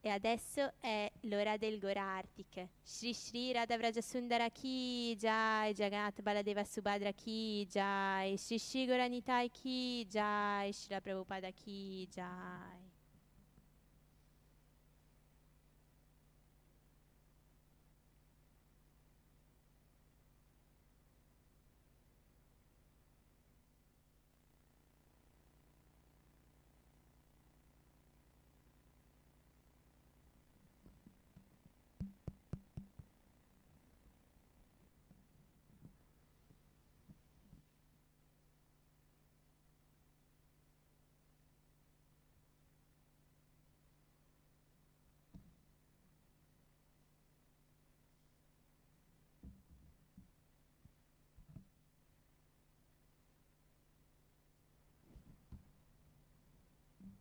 E 0.00 0.08
adesso 0.08 0.72
è 0.80 1.12
l'ora 1.22 1.58
del 1.58 1.78
Gorartik. 1.78 2.66
Shri 2.82 3.12
Shri 3.12 3.52
Radha 3.52 3.76
Vraja 3.76 4.00
Sundara 4.00 4.48
Ki 4.48 5.16
Jai, 5.18 5.74
Jagat 5.74 6.22
Baladeva 6.22 6.64
Subhadra 6.64 7.12
Ki 7.12 7.66
Jai, 7.70 8.38
Shri 8.38 8.58
Shri 8.58 8.86
Goranitai 8.86 9.50
Ki 9.50 10.06
Jai, 10.08 10.72
Shri 10.72 10.98
Prabhupada 11.02 11.52
Ki 11.52 12.08
Jai. 12.10 12.93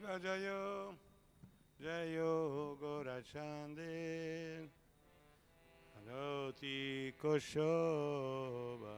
Shiva 0.00 0.18
Jayo 0.18 0.94
Jayo 1.82 2.76
Gorachande 2.80 4.68
Aroti 6.08 7.12
Koshoba. 7.22 8.96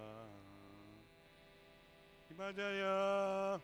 Shiva 2.28 2.52
Jayo 2.52 3.60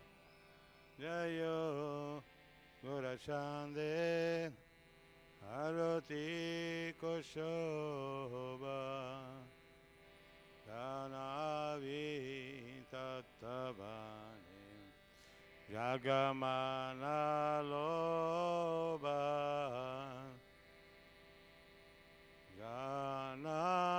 Jayo 1.01 2.23
Gorachande 2.85 4.51
Aroti 5.55 6.93
Koshoba. 7.01 8.79
Danavi 10.69 12.05
Tattavani 12.93 14.48
Jagamana 15.71 17.61
Loba 17.63 19.19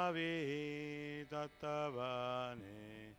Janavi 0.09 1.26
Tattavane 1.30 3.13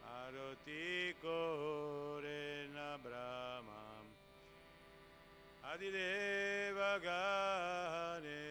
Aroti 0.05 1.15
Korena 1.23 2.89
Brahma 3.03 3.83
Adideva 5.73 6.93
Gane. 7.03 8.43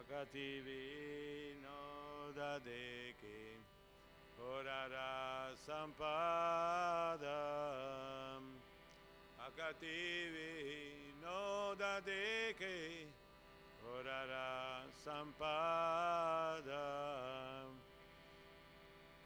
Akativi 0.00 1.60
no 1.62 1.80
dadeke 2.34 3.40
Orara 4.40 5.52
Sampadam 5.68 6.00
Akativi 9.46 10.52
no 11.22 11.40
dadeke 11.78 12.76
Orara 13.84 14.50
Sampadam 15.04 15.42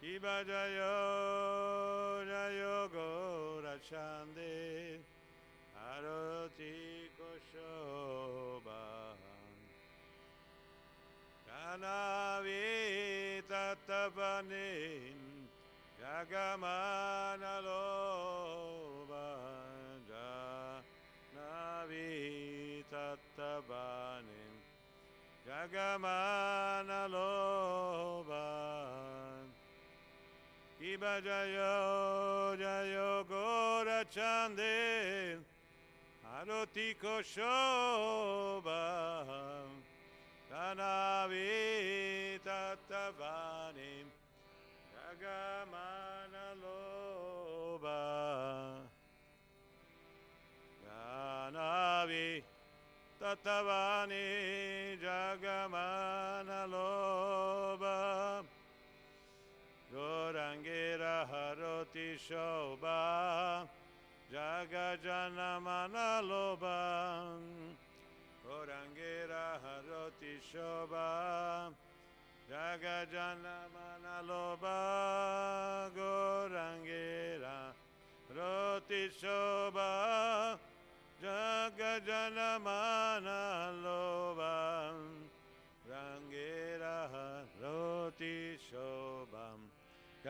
Kiba 0.03 0.45
Jayo 0.45 0.97
Jayo 2.29 2.89
Gorachande 2.93 4.55
Aro 5.73 6.53
Harotiko 6.53 7.31
Shobha 7.49 8.85
Janavi 11.49 13.41
Tattapanin 13.49 15.17
Jagamana 15.99 17.55
Loba 17.65 19.27
Janavi 21.33 22.85
Tattapanin 22.93 24.53
Jagamana 25.49 27.01
Loba 27.09 28.45
Kiba 30.87 31.19
Jayo 31.21 32.55
Jayo 32.57 33.27
Gora 33.27 34.05
Chande 34.07 35.35
Arotiko 36.23 37.19
Shobha 37.27 38.73
Tanavi 40.49 42.39
Tattavanim 42.47 44.07
Jagamana 44.95 46.55
Loba 46.63 47.99
Tanavi 50.87 52.43
Tattavani 53.21 54.29
Jagamana 55.03 56.61
Loba 56.71 58.45
গৌরাঙ্গেরা 59.97 61.17
হরতি 61.31 62.09
শোভা 62.27 63.03
জগজনমনলোবা 64.35 66.01
গৌরাঙ্গেরা 68.45 69.47
হরতি 69.63 70.35
শোভা 70.51 71.11
জগজনমনলোবা 72.51 73.61
গৌরাঙ্গেরা 75.97 77.59
রতি 78.31 79.05
শোভা 79.21 79.93
জগজন 81.21 82.39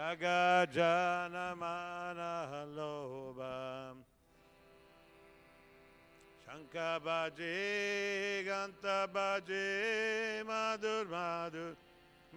Gagajanamana 0.07 2.63
Loba 2.77 3.91
Shankabaji 6.47 8.47
Gantabaji 8.47 9.67
Madur 10.47 11.07
Madur 11.11 11.75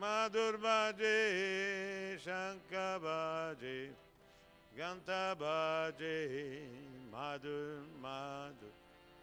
Madur 0.02 0.58
Baji 0.58 2.18
Shankabaji 2.26 3.90
Gantabaji 4.76 6.18
Madur 7.14 7.86
Madur 8.02 8.74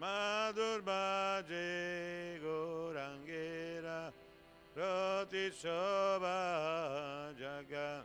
Madur 0.01 0.79
Baji 0.83 2.39
Gorangera 2.45 4.13
Roti 4.77 5.51
Shobha 5.51 7.35
Jaga 7.35 8.05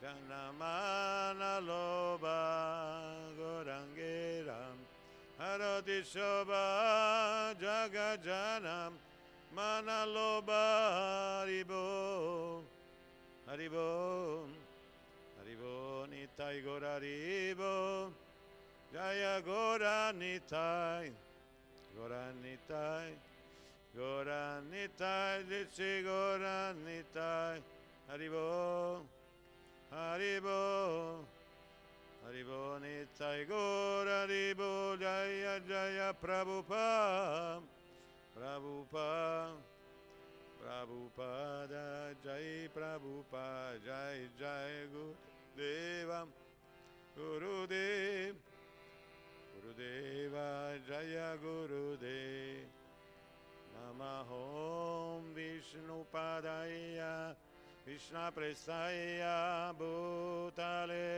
Janamana 0.00 1.58
Loba 1.60 2.38
Gorangeram 3.36 4.78
Haroti 5.40 6.02
Shobha 6.06 7.52
Jaga 7.60 8.16
Janam 8.24 8.92
Mana 9.52 10.06
Loba 10.06 11.42
Haribo 11.42 12.62
Haribo 13.50 14.44
Haribo 15.36 16.06
Nitai 16.06 16.64
Gora 16.64 17.00
Haribo 17.00 18.10
Jaya 18.94 19.42
Gora 19.44 20.12
Nitai 20.16 21.10
Gora 21.96 22.30
Nitai 22.40 23.10
Gora 23.96 24.62
Nitai 24.70 25.42
Dici 25.48 26.02
Gora 26.04 26.72
Nitai 26.86 27.58
Haribo 28.08 29.17
Haribo 29.92 31.24
Haribo 32.20 32.76
Nitai 32.76 33.48
Gora 33.48 34.26
Haribo 34.26 35.00
Jaya 35.00 35.60
Jaya 35.66 36.12
Prabhupada 36.12 37.62
Prabhupada 38.36 39.56
Prabhupada 40.60 42.12
Jai 42.22 42.68
Prabhupada 42.68 43.80
Jai 43.80 44.28
Jai 44.38 44.84
Gurudeva 44.92 46.28
Gurudev 47.16 48.34
Gurudeva 49.56 50.76
Jaya 50.86 51.32
Gurudev 51.40 52.68
Namahom 53.72 55.32
Vishnu 55.34 56.04
Padaya 56.12 57.32
Krishna 57.88 58.30
Presaya 58.36 59.72
Bhutale 59.72 61.08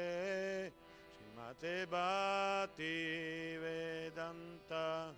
Srimate 1.10 1.84
Bhakti 1.90 3.56
Vedanta 3.58 5.10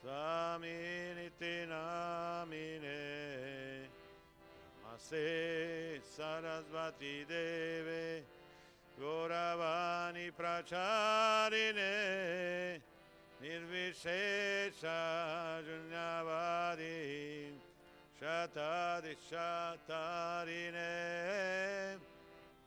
Swami 0.00 1.14
Niti 1.14 1.64
Namine 1.70 2.98
Namaste 4.82 6.02
Sarasvati 6.02 7.24
Deve 7.24 8.24
Goravani 9.00 10.26
Pracharine 10.36 11.92
Nirvishesha 13.40 14.98
Junyavadi 15.62 16.98
Shatadi 18.20 19.16
Shatarine 19.30 20.84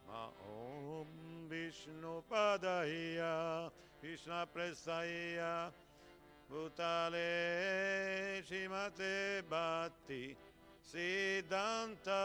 Ma 0.08 0.26
Om 0.50 1.08
Vishnu 1.48 2.24
Padaya 2.28 3.70
Krishna 4.02 4.48
Presaya 4.52 5.72
Bhutale 6.52 8.42
Shimate 8.50 9.44
Bhatti 9.48 10.36
Siddhanta 10.92 12.22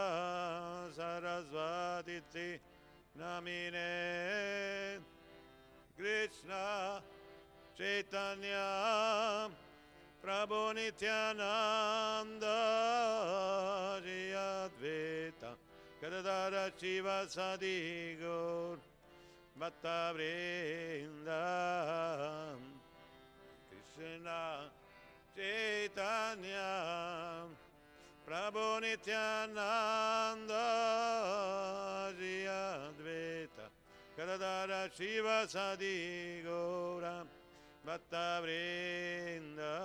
Sarasvati 0.97 2.59
Namine 3.15 4.97
Krishna 5.95 6.99
Chaitanya 7.77 9.49
Prabhu 10.29 10.75
Nityananda 10.75 12.57
Jai 14.05 14.29
Advaita 14.37 15.57
Gadadara 15.99 16.69
Shiva 16.79 17.25
Sadi 17.27 18.15
Gaur 18.21 18.77
Bhatta 19.59 20.13
Vrinda 20.13 21.41
Krishna 23.71 24.69
Chaitanya 25.35 26.69
Prabhu 28.27 28.81
Nityananda 28.81 30.65
Jai 32.19 32.45
Advaita 32.45 33.65
Gadadara 34.15 34.89
Shiva 34.95 35.47
Sadi 35.49 36.43
Bhatta 37.85 38.41
Vrinda 38.43 39.75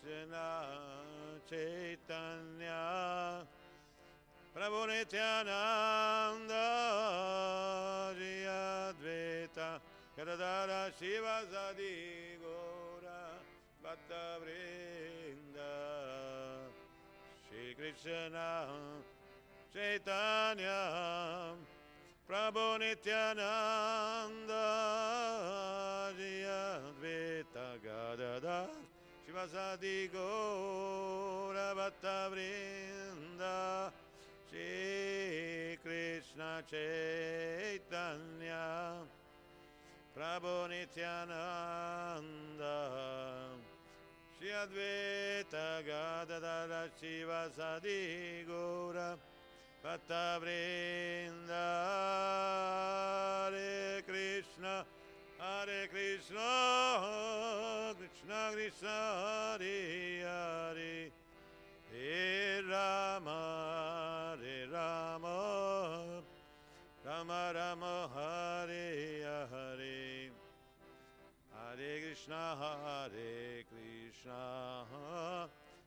Krishna 0.00 0.48
Chaitanya 1.50 2.82
Prabhu 4.54 4.86
Nityananda 4.86 6.66
Jai 8.16 8.46
Advaita 8.46 9.80
Gadadara 10.16 10.92
Shiva 10.98 11.42
Sadi 11.50 12.38
Gaura 12.40 12.86
Prabhu 22.28 22.78
Nityananda 22.80 24.66
Advaita 26.16 27.78
Gadadara 27.84 28.68
Shivasadi 29.24 30.10
Gaura 30.10 31.68
Bhatta 31.76 32.30
Vrinda 32.32 33.92
Shri 34.50 35.78
Krishna 35.84 36.62
Chaitanya 36.68 37.86
Prabhu 40.16 40.68
Nityananda 40.68 42.18
Shri 44.36 44.50
Advaita 44.50 45.68
Gadadara 45.86 46.82
Shiva 47.00 47.50
Sadi 47.56 48.44
Gora 48.48 49.16
Bhatta 49.16 49.35
Vrinda 50.40 51.68
Hare 53.48 54.02
Krishna 54.06 54.84
Hare 55.38 55.88
Krishna 55.88 57.94
Krishna 57.96 58.50
Krishna 58.52 59.58
Hare 59.58 60.24
Hare. 60.24 61.10
Hare 61.92 62.62
Rama 62.68 64.36
Hare 64.40 64.66
Rama 64.72 66.22
Rama 67.04 67.52
Rama 67.54 67.94
Hare 68.14 69.46
Hare. 69.50 70.30
Hare 71.54 72.00
Krishna 72.00 72.42
Hare 72.58 73.64
Krishna 73.70 74.40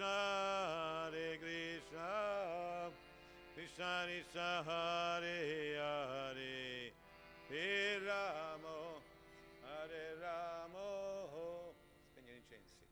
Krishna 0.00 0.16
Hare 1.12 1.36
Krishna 1.36 2.88
Krishna 3.54 4.06
Krishna 4.06 4.64
Hare 4.64 5.76
Hare. 5.76 6.92
Hare 7.50 8.00
Rama 8.06 8.96
Hare 9.60 10.16
Rama 10.22 10.88
Spegne 12.08 12.32
gli 12.32 12.36
incensi 12.36 12.86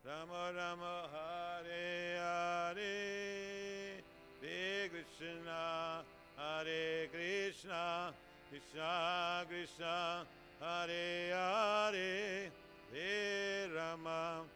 Rama 0.00 0.50
Rama 0.50 1.08
Hare 1.12 2.16
Hare. 2.16 4.02
Hare 4.40 4.88
Krishna 4.88 6.04
Hare 6.36 7.08
Krishna 7.12 8.14
Krishna 8.48 9.44
Krishna 9.46 10.26
Hare 10.60 11.32
Hare. 11.32 12.50
Hare 12.94 13.68
Rama 13.74 14.55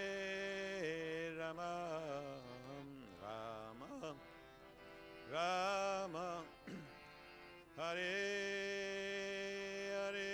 Rama. 5.31 6.43
Hare 7.77 7.95
Hare 9.95 10.27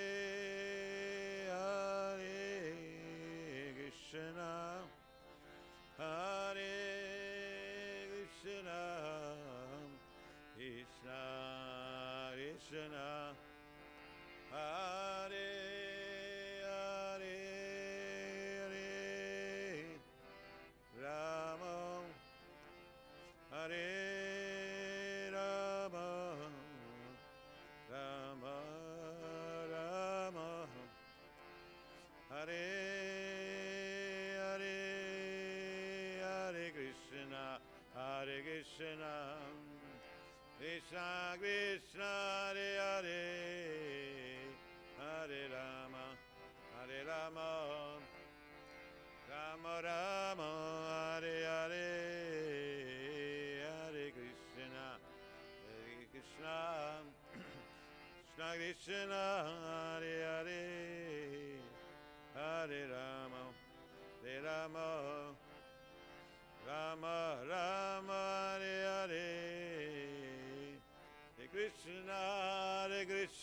Hare 1.53 2.33
Krishna. 3.77 4.81
Hare 5.99 6.73
Krishna. 8.09 8.81
Krishna 10.55 11.21
Krishna. 12.33 13.07
Hare 14.51 14.96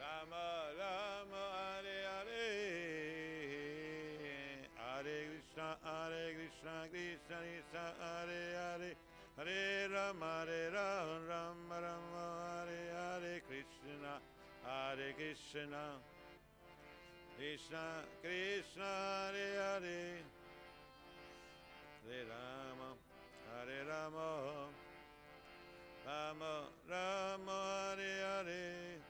Rama 0.00 0.72
Rama 0.80 1.44
Hare 1.60 1.98
Hare. 2.08 2.46
Hare 4.80 5.18
Krishna 5.28 5.76
Hare 5.84 6.24
Krishna 6.36 6.74
Krishna 6.88 7.36
Krishna 7.44 7.84
Hare 8.00 8.42
Hare. 8.56 8.92
Hare 9.36 9.88
Rama 9.92 10.30
Hare 10.40 10.72
Rama 10.72 11.20
Rama 11.28 11.76
Rama 11.84 12.24
Hare 12.48 12.82
Hare 12.96 13.34
Krishna 13.44 14.12
Hare 14.64 15.12
Krishna. 15.18 15.84
Krishna 17.36 17.84
Krishna 18.22 18.88
Hare 19.20 19.48
Hare. 19.60 20.24
Hare 22.08 22.24
Rama 22.32 22.88
Hare 23.52 23.80
Rama. 23.84 24.28
Rama 26.06 26.52
Rama 26.88 27.58
Hare 27.92 28.12
Hare 28.24 29.09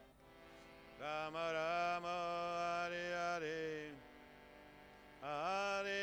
Rama 1.01 1.45
Rama, 1.51 2.17
Hare 2.85 3.05
Hare, 3.17 3.89
Hare 5.23 5.97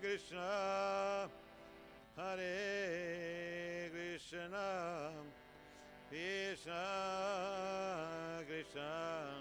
Krishna, 0.00 1.28
Hare 2.16 3.90
Krishna, 3.92 5.12
Krishna 6.08 6.82
Krishna, 8.48 9.31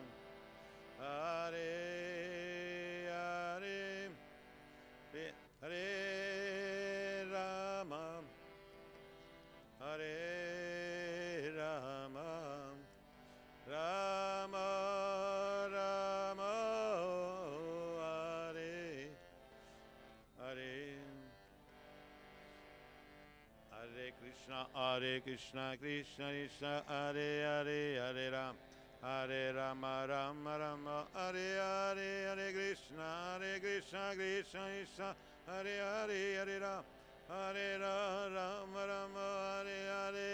Hare, 24.73 25.21
Krishna. 25.21 25.75
Krishna, 25.79 26.29
Krishna, 26.29 26.83
Hare 26.87 27.43
Hare, 27.43 27.99
Hare 27.99 28.31
Ram. 28.31 28.55
Hare 29.01 29.53
Rama, 29.53 30.05
Rama 30.07 30.57
Rama, 30.59 31.05
Hare 31.13 31.57
Hare, 31.57 32.27
Hare 32.27 32.51
Krishna, 32.53 33.37
Hare 33.39 33.59
Krishna, 33.59 34.13
Krishna 34.15 34.61
Krishna, 34.69 35.15
Hare 35.47 35.77
Hare, 35.81 36.35
Hare 36.37 36.59
Ram. 36.59 36.83
Hare 37.27 37.79
Rama, 37.79 38.87
Rama, 38.87 39.63
Hare 39.63 39.79
Hare, 39.89 40.29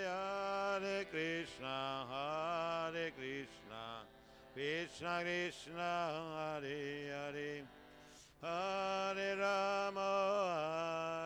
Hare 0.81 1.05
Krishna, 1.05 2.05
Hare 2.09 3.11
Krishna, 3.11 4.03
Krishna 4.53 5.21
Krishna, 5.23 5.89
Hare 6.35 7.11
Hare. 7.11 7.63
Hare 8.41 9.35
Rama, 9.37 10.09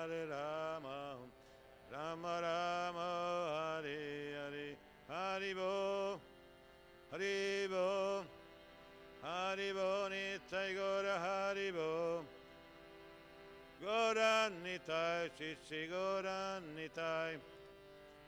Hare 0.08 0.28
Rama, 0.28 1.16
Rama 1.92 2.42
Rama, 2.42 2.71
Haribo, 7.12 8.24
Haribo, 9.24 10.10
Nitai 10.10 10.76
Gora 10.76 11.20
Haribo, 11.20 12.24
Goran 13.84 14.52
Nitai, 14.64 15.30
Chichi 15.38 15.88
Goran 15.92 16.64
Nitai, 16.76 17.38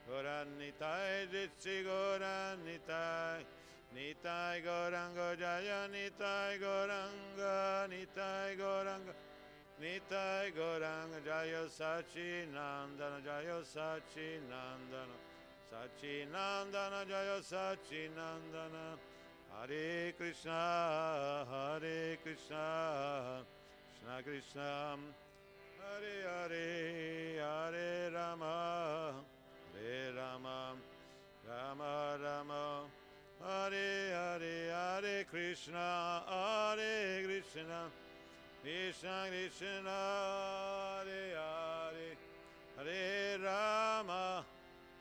Goran 0.10 0.48
Nitai, 0.60 1.28
Chichi 1.32 1.84
Goran 1.84 2.58
Nitai, 2.68 3.44
Nitai 3.96 4.62
Goranga 4.64 5.38
Jaya 5.38 5.88
Nitai 5.88 6.60
Goranga 6.60 7.88
Nitai 7.88 8.58
Goranga. 8.58 9.14
Nitai 9.82 10.52
Goranga 10.54 11.24
Jaya 11.24 11.66
Sachi 11.68 12.46
Nandana 12.54 13.24
Jaya 13.24 13.62
Sachi 13.62 14.40
Nandana 14.50 15.33
Sachi 15.74 16.28
Nandana 16.32 17.04
Jaya 17.08 17.42
Sachi 17.42 18.08
Nandana 18.14 18.96
Hare 19.52 20.14
Krishna 20.14 21.48
Hare 21.50 22.18
Krishna. 22.24 23.42
Krishna 23.90 24.22
Krishna 24.24 24.98
Hare 25.82 26.16
Hare 26.30 27.40
Hare 27.40 28.12
Rama. 28.14 29.14
Hare 29.74 30.14
Rama 30.16 30.74
Rama 31.50 32.18
Rama. 32.22 32.82
Hare 33.42 34.14
Hare 34.14 34.70
Hare 34.70 35.24
Krishna 35.24 36.22
Hare 36.28 37.24
Krishna. 37.26 37.90
Krishna 38.62 39.26
Krishna 39.28 39.90
Hare 41.02 41.34
Hare. 41.34 42.18
Hare 42.78 43.40
Rama 43.44 44.46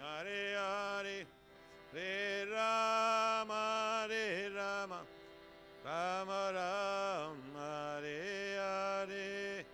Hare 0.00 0.56
Hare 0.56 1.26
Hare 1.92 2.46
Rama 2.50 4.06
Hare 4.08 4.50
Rama. 4.54 5.00
Rama 5.84 6.52
Rama 6.54 7.96
Hare 8.00 8.56
Hare. 8.58 9.64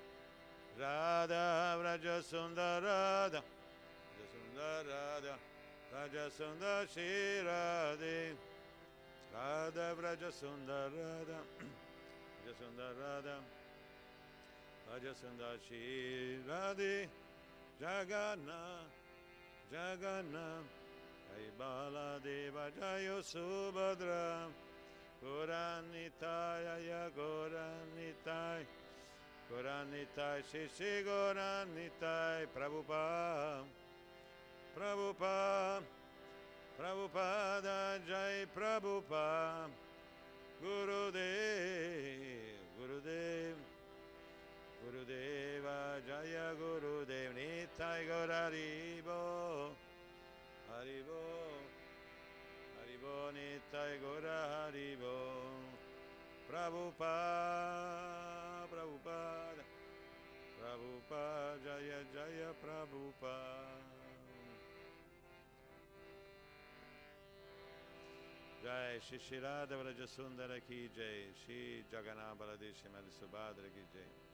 Radha 0.78 1.78
Vraja 1.78 2.20
Sundarada 2.22 3.42
Sundarada 4.32 5.38
Raja 5.92 6.28
Sundar 6.30 6.86
Shri 6.92 7.42
Radhe. 7.44 8.34
Radha 9.32 9.94
Vraja 9.94 10.30
Sundar 10.30 10.90
Radha. 10.92 11.40
Raja 12.44 12.52
Sundar 12.58 12.92
Radha. 13.00 13.36
Raja 14.90 15.12
Sundar 15.14 15.56
Shri 15.66 16.38
Radhe. 16.48 17.06
Jagannath 17.80 18.95
Jagannath 19.72 20.70
Jai 21.26 21.50
Baladeva 21.58 22.70
Jaya 22.78 23.18
Subhadra 23.18 24.46
Goranitai 25.22 26.86
Ya 26.86 27.10
Goranitai 27.10 28.62
Goranitai 29.50 30.42
Shri 30.46 31.02
Goranitai 31.02 32.46
Prabhupada 32.54 33.64
Prabhupada 34.78 35.82
Prabhupada 36.78 37.98
Jai 38.06 38.46
Prabhupada 38.54 39.66
Gurudev 40.62 41.18
Gurudev 42.78 43.65
Gurudeva 44.86 45.98
Jaya 46.06 46.54
Gurudev 46.54 47.34
Nitai 47.34 48.06
Gauraribo 48.06 49.74
Haribo 50.70 51.26
Haribo 52.78 53.34
Nitai 53.34 53.98
Gora 53.98 54.70
Haribo 54.70 55.18
Prabhupada 56.46 57.90
Prabhupada 58.70 59.64
Prabhupada 60.54 61.58
Jaya 61.66 62.06
Jaya 62.14 62.54
Prabhupada. 62.62 63.82
Jai 68.62 69.00
Shri 69.02 69.18
Shri 69.18 69.38
Radha 69.40 69.74
Vraja 69.74 70.06
Sundara 70.06 70.60
Ki 70.62 70.88
Jai. 70.94 71.34
Shri 71.42 71.82
Jagannath 71.90 72.38
Baladeshi 72.38 72.86
Mali 72.94 73.10
Subhadra 73.10 73.66
Ki 73.74 73.82
Jai 73.92 74.25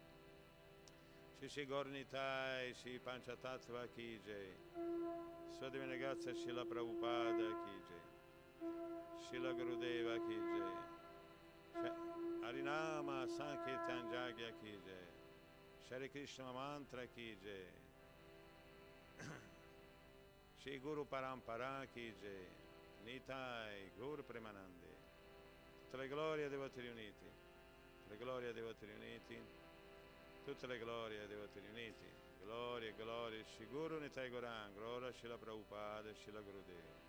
Shri 1.42 1.50
Shri 1.50 1.66
Gornitai 1.66 2.72
Shri 2.72 3.00
Panchatattva 3.02 3.90
Ki 3.96 4.20
Jai 4.24 4.54
Sua 5.58 5.68
Divina 5.70 5.96
Grazia 5.96 6.32
Shila 6.32 6.64
Prabhupada 6.64 7.50
Ki 7.66 7.74
Jai 7.82 8.04
Shila 9.26 9.50
Gurudeva 9.52 10.22
Ki 10.22 10.38
Jai 10.38 11.82
Sh- 11.82 12.46
Harinama 12.46 13.26
Sankirtan 13.26 14.06
Jagya 14.06 14.54
Ki 14.62 14.78
Jai 14.86 15.10
Shri 15.88 16.08
Krishna 16.10 16.52
Mantra 16.52 17.08
Ki 17.12 17.34
Jai 17.42 17.66
Shri 20.62 20.78
Guru 20.78 21.04
Parampara 21.10 21.88
Ki 21.92 22.14
Jai 22.22 22.46
Nitai 23.04 23.90
Gur 23.98 24.22
Premanande. 24.22 24.94
Tutte 25.90 25.96
le 25.96 26.06
glorie 26.06 26.48
dei 26.48 26.56
voti 26.56 26.80
riuniti. 26.80 27.26
Le 28.06 28.16
glorie 28.16 28.52
dei 28.52 28.62
voti 28.62 28.86
riuniti 28.86 29.61
tutte 30.44 30.66
le 30.66 30.78
glorie 30.78 31.26
dei 31.26 31.36
voti 31.36 31.60
riuniti. 31.60 32.10
Glorie 32.42 32.94
glorie 32.94 33.44
Shiguru 33.44 33.98
Nitai 33.98 34.28
Goran 34.28 34.74
gloria 34.74 35.12
Shila 35.12 35.38
Prabhupada 35.38 36.12
Shila 36.12 36.40
Gurudeva 36.40 37.01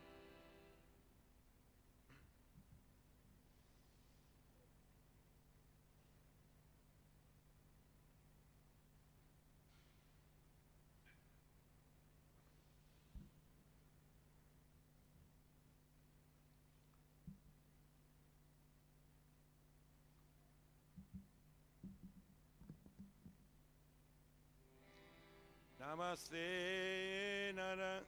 Namaste 25.83 27.53
Nara 27.55 27.99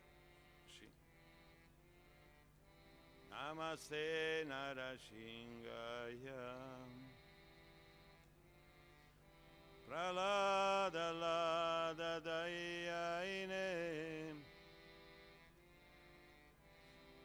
Shi- 0.72 0.96
Namaste 3.32 4.46
Narashingaya 4.48 6.44
Pralada 9.90 11.08
Lada 11.20 12.14
Dayaine 12.26 13.68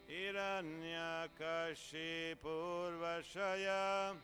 Hiranyakashi 0.08 2.34
Purvashaya 2.42 4.14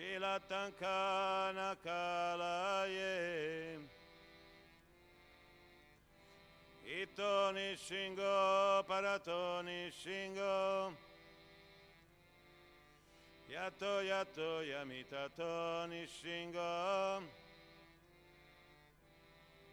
Shilatankana 0.00 1.76
Kalaye. 1.84 3.76
Ito 7.02 7.52
Nishingo 7.52 8.82
Parato 8.88 9.62
Nishingo 9.62 10.92
Yato 13.52 14.02
Yato 14.08 14.64
Yamitato 14.64 15.86
Nishingo 15.86 17.22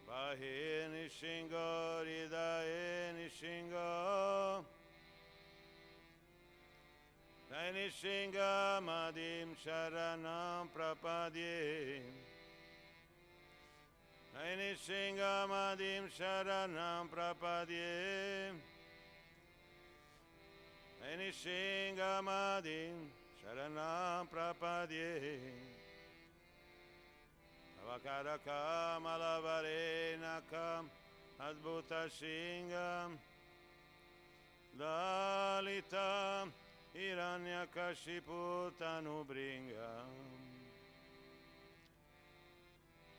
Bahe 0.08 0.88
Nishingo 0.92 2.04
Ridae 2.06 3.14
Nishingo 3.16 4.66
Dai 7.50 7.72
Nishinga 7.72 8.82
Madim 8.84 9.56
Sharanam 9.64 10.68
Prapadye. 10.76 12.02
Ainisingamadim 14.36 16.04
Sharanam 16.12 17.08
Prapadye. 17.08 18.52
Ainisingamadim 21.08 22.96
Sharanam 23.40 24.28
Prapadye. 24.28 25.40
Avakarakam 27.82 29.04
Alavarenakam 29.08 30.84
Adbhuta 31.40 32.02
Singam 32.12 33.10
Lalitam 36.98 37.46
Hiranyakashiputanubringam 37.76 40.10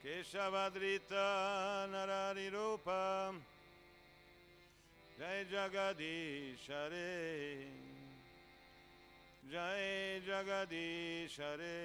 Keshavadrita 0.05 1.27
Narari 1.91 2.49
Rupa. 2.53 3.33
Jai 5.19 5.45
Jagadishare 5.51 7.11
Jai 9.51 10.21
Jagadishare 10.29 11.79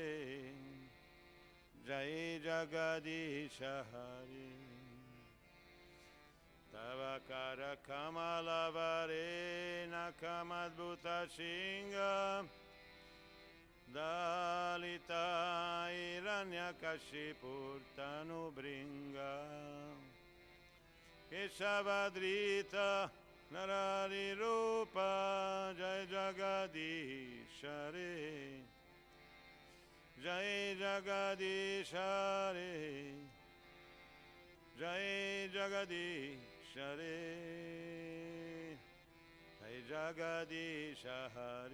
Jai 1.87 2.39
Jagadishare 2.45 4.03
Tavakara 6.73 7.77
Kamalavare 7.87 9.85
Nakamadbhuta 9.93 11.17
Shinga. 11.29 12.13
Dalita 13.93 15.25
Hiranyakashipurtanu 15.93 18.41
Bringa. 18.57 19.33
Keshavadrita 21.31 22.89
Narari 23.53 24.27
Rupa 24.39 25.11
Jai 25.77 26.01
Jagadishare. 26.11 28.13
Jai 30.23 30.53
Jagadishare. 30.81 32.73
Jai 34.79 35.49
Jagadishare 35.53 36.52
Krishna 36.73 36.89
Hare 36.89 38.77
Jagadisha 39.89 41.29
Hare 41.35 41.69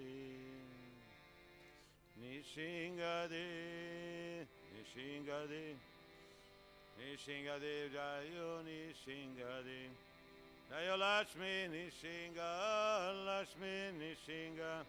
Nishingade 2.19 3.45
Nishingade 4.75 5.75
Nishingade 6.99 7.89
Jayo 7.95 8.49
Nishingade 8.67 9.79
Jayo 10.69 10.97
Lakshmi 10.99 11.69
Nishinga 11.71 12.49
Lakshmi 13.25 13.73
Nishinga 13.99 14.83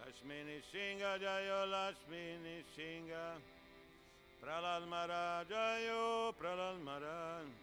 Lakshmi 0.00 0.36
Nishinga 0.44 1.18
Jayo 1.18 1.70
Lakshmi 1.70 2.22
Nishinga 2.44 3.24
Pralad 4.42 4.88
Maharaj 4.88 5.48
Jayo 5.48 6.34
Pralad 6.38 6.84
Maharaj 6.84 7.61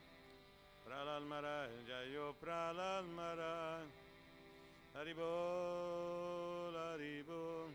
Pralal 0.90 1.22
Mara, 1.30 1.70
Jayo 1.86 2.34
Pralal 2.42 3.06
Mara, 3.14 3.86
Haribol, 4.98 6.74
Haribol. 6.74 7.70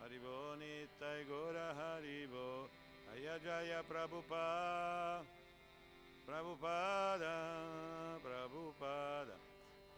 Haribo 0.00 0.56
Nitai 0.56 1.28
Gora 1.28 1.76
Haribo. 1.76 2.72
Aya 3.12 3.36
Jaya 3.44 3.84
Prabhupada. 3.84 5.20
Prabhupada 6.24 7.36
Prabhupada. 8.24 9.36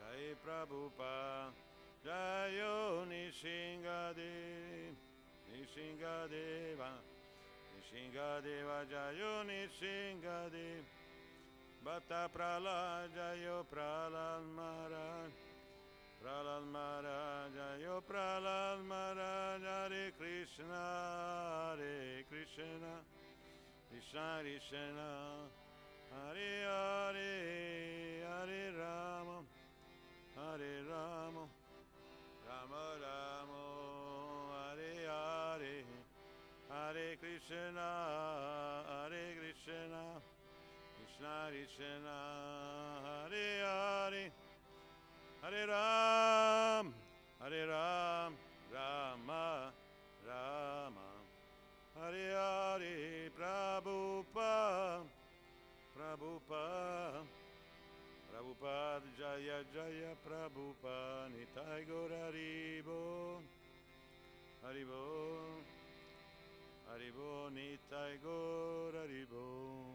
Jai 0.02 0.34
Prabhupada. 0.42 1.54
Jayo 2.02 3.06
Nishingade 3.06 4.34
Nishingadeva. 5.46 6.90
Nishingadeva 7.70 8.82
Jayo 8.90 9.46
Bhatta 11.88 12.28
Prala 12.28 13.08
Jayo 13.16 13.64
Pralal 13.72 14.44
Maharaj 14.54 15.32
Pralal 16.20 16.64
Maharaj, 16.68 17.80
Yo 17.80 18.02
Pralal 18.04 18.84
Maharaj, 18.84 19.62
Hare 19.64 20.12
Krishna, 20.20 20.84
Hare 21.72 22.28
Krishna, 22.28 22.92
Krishna 23.88 24.44
Krishna, 24.44 25.08
Hare 26.12 26.52
Hare, 26.68 27.32
Hare 28.28 28.64
Rama, 28.76 29.38
Hare 30.36 30.84
Rama, 30.92 31.44
Rama 32.44 32.84
Rama, 33.00 33.62
Hare 34.52 34.92
Hare, 35.08 35.76
Hare 36.68 37.16
Krishna, 37.16 37.88
Hare 38.92 39.24
Krishna, 41.18 41.50
Krishna 41.50 41.66
Krishna, 41.66 42.18
Hare 43.02 43.66
Hare. 43.66 44.30
Hare 45.42 45.66
Ram, 45.66 46.94
Hare 47.40 47.66
Ram, 47.66 48.34
Rama, 48.72 49.72
Rama, 50.26 51.08
Hare 51.98 52.30
Hare, 52.30 53.30
Prabhupada, 53.36 55.02
Prabhupada, 55.96 57.26
Prabhupada, 58.30 59.02
Jaya 59.18 59.64
Jaya 59.74 60.14
Prabhupada, 60.22 61.30
Nitai 61.34 61.86
Gaur 61.88 62.10
Haribo, 62.10 63.42
Haribo, 64.64 65.02
Haribo, 66.88 67.50
Nitai 67.50 68.22
Gaur 68.22 68.92
Haribo. 68.94 69.87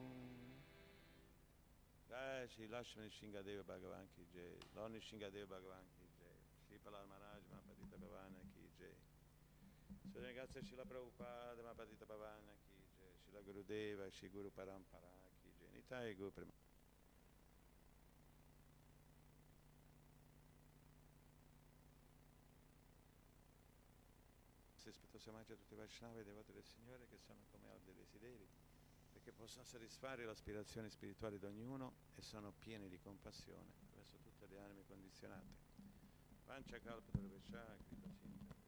Jai 2.24 2.48
Shri 2.48 2.72
Lakshmani 2.72 3.12
Shingadeva 3.12 3.68
Bhagavan 3.68 4.08
Ki 4.16 4.24
Jai, 4.32 4.56
Loni 4.80 5.04
Shingadeva 5.04 5.60
Bhagavan 5.60 5.84
Ki 5.91 6.08
Jai, 6.16 6.40
Shri 6.64 6.80
Palal 6.80 7.04
Maharaj 7.12 7.44
Mahapatita 7.52 8.00
Bhavana 8.00 8.40
Ki 8.56 8.64
Jai, 8.80 8.95
Sri 10.08 10.24
Ragazza 10.24 10.64
Shila 10.64 10.88
Prabhupada 10.88 11.60
Mahapatita 11.60 12.08
Bhavana 12.08 12.56
Ki 12.64 12.80
Jai, 12.95 13.12
Shila 13.28 13.44
Gurudeva, 13.44 14.08
Shri 14.08 14.32
Guru 14.32 14.48
Parampara 14.56 15.12
Ki 15.44 15.52
Jai, 15.60 15.68
Nitai 15.76 16.16
Guru 16.16 16.32
Prema. 16.32 16.52
Rispettoso 24.84 25.30
omaggio 25.30 25.54
a 25.54 25.56
tutti 25.56 25.74
i 25.74 25.78
Vaishnava 25.78 26.20
e 26.20 26.24
devoti 26.24 26.54
del 26.54 26.64
Signore 26.64 27.06
che 27.08 27.18
sono 27.18 27.44
come 27.52 27.70
aldi 27.70 27.94
desideri 27.94 28.48
perché 29.24 29.32
possono 29.32 29.64
soddisfare 29.64 30.26
le 30.26 30.32
aspirazioni 30.32 30.90
spirituali 30.90 31.40
di 31.40 31.45
ognuno 31.45 31.94
e 32.16 32.22
sono 32.22 32.52
pieni 32.52 32.90
di 32.90 33.00
compassione 33.00 33.72
verso 33.95 34.18
tutte 34.18 34.45
le 34.48 34.60
anime 34.60 34.84
condizionate. 34.86 35.56
Pancha 36.44 36.78
kalpa 36.80 37.10
dharvesha, 37.18 37.78
kripa 37.88 38.10
sindha. 38.20 38.62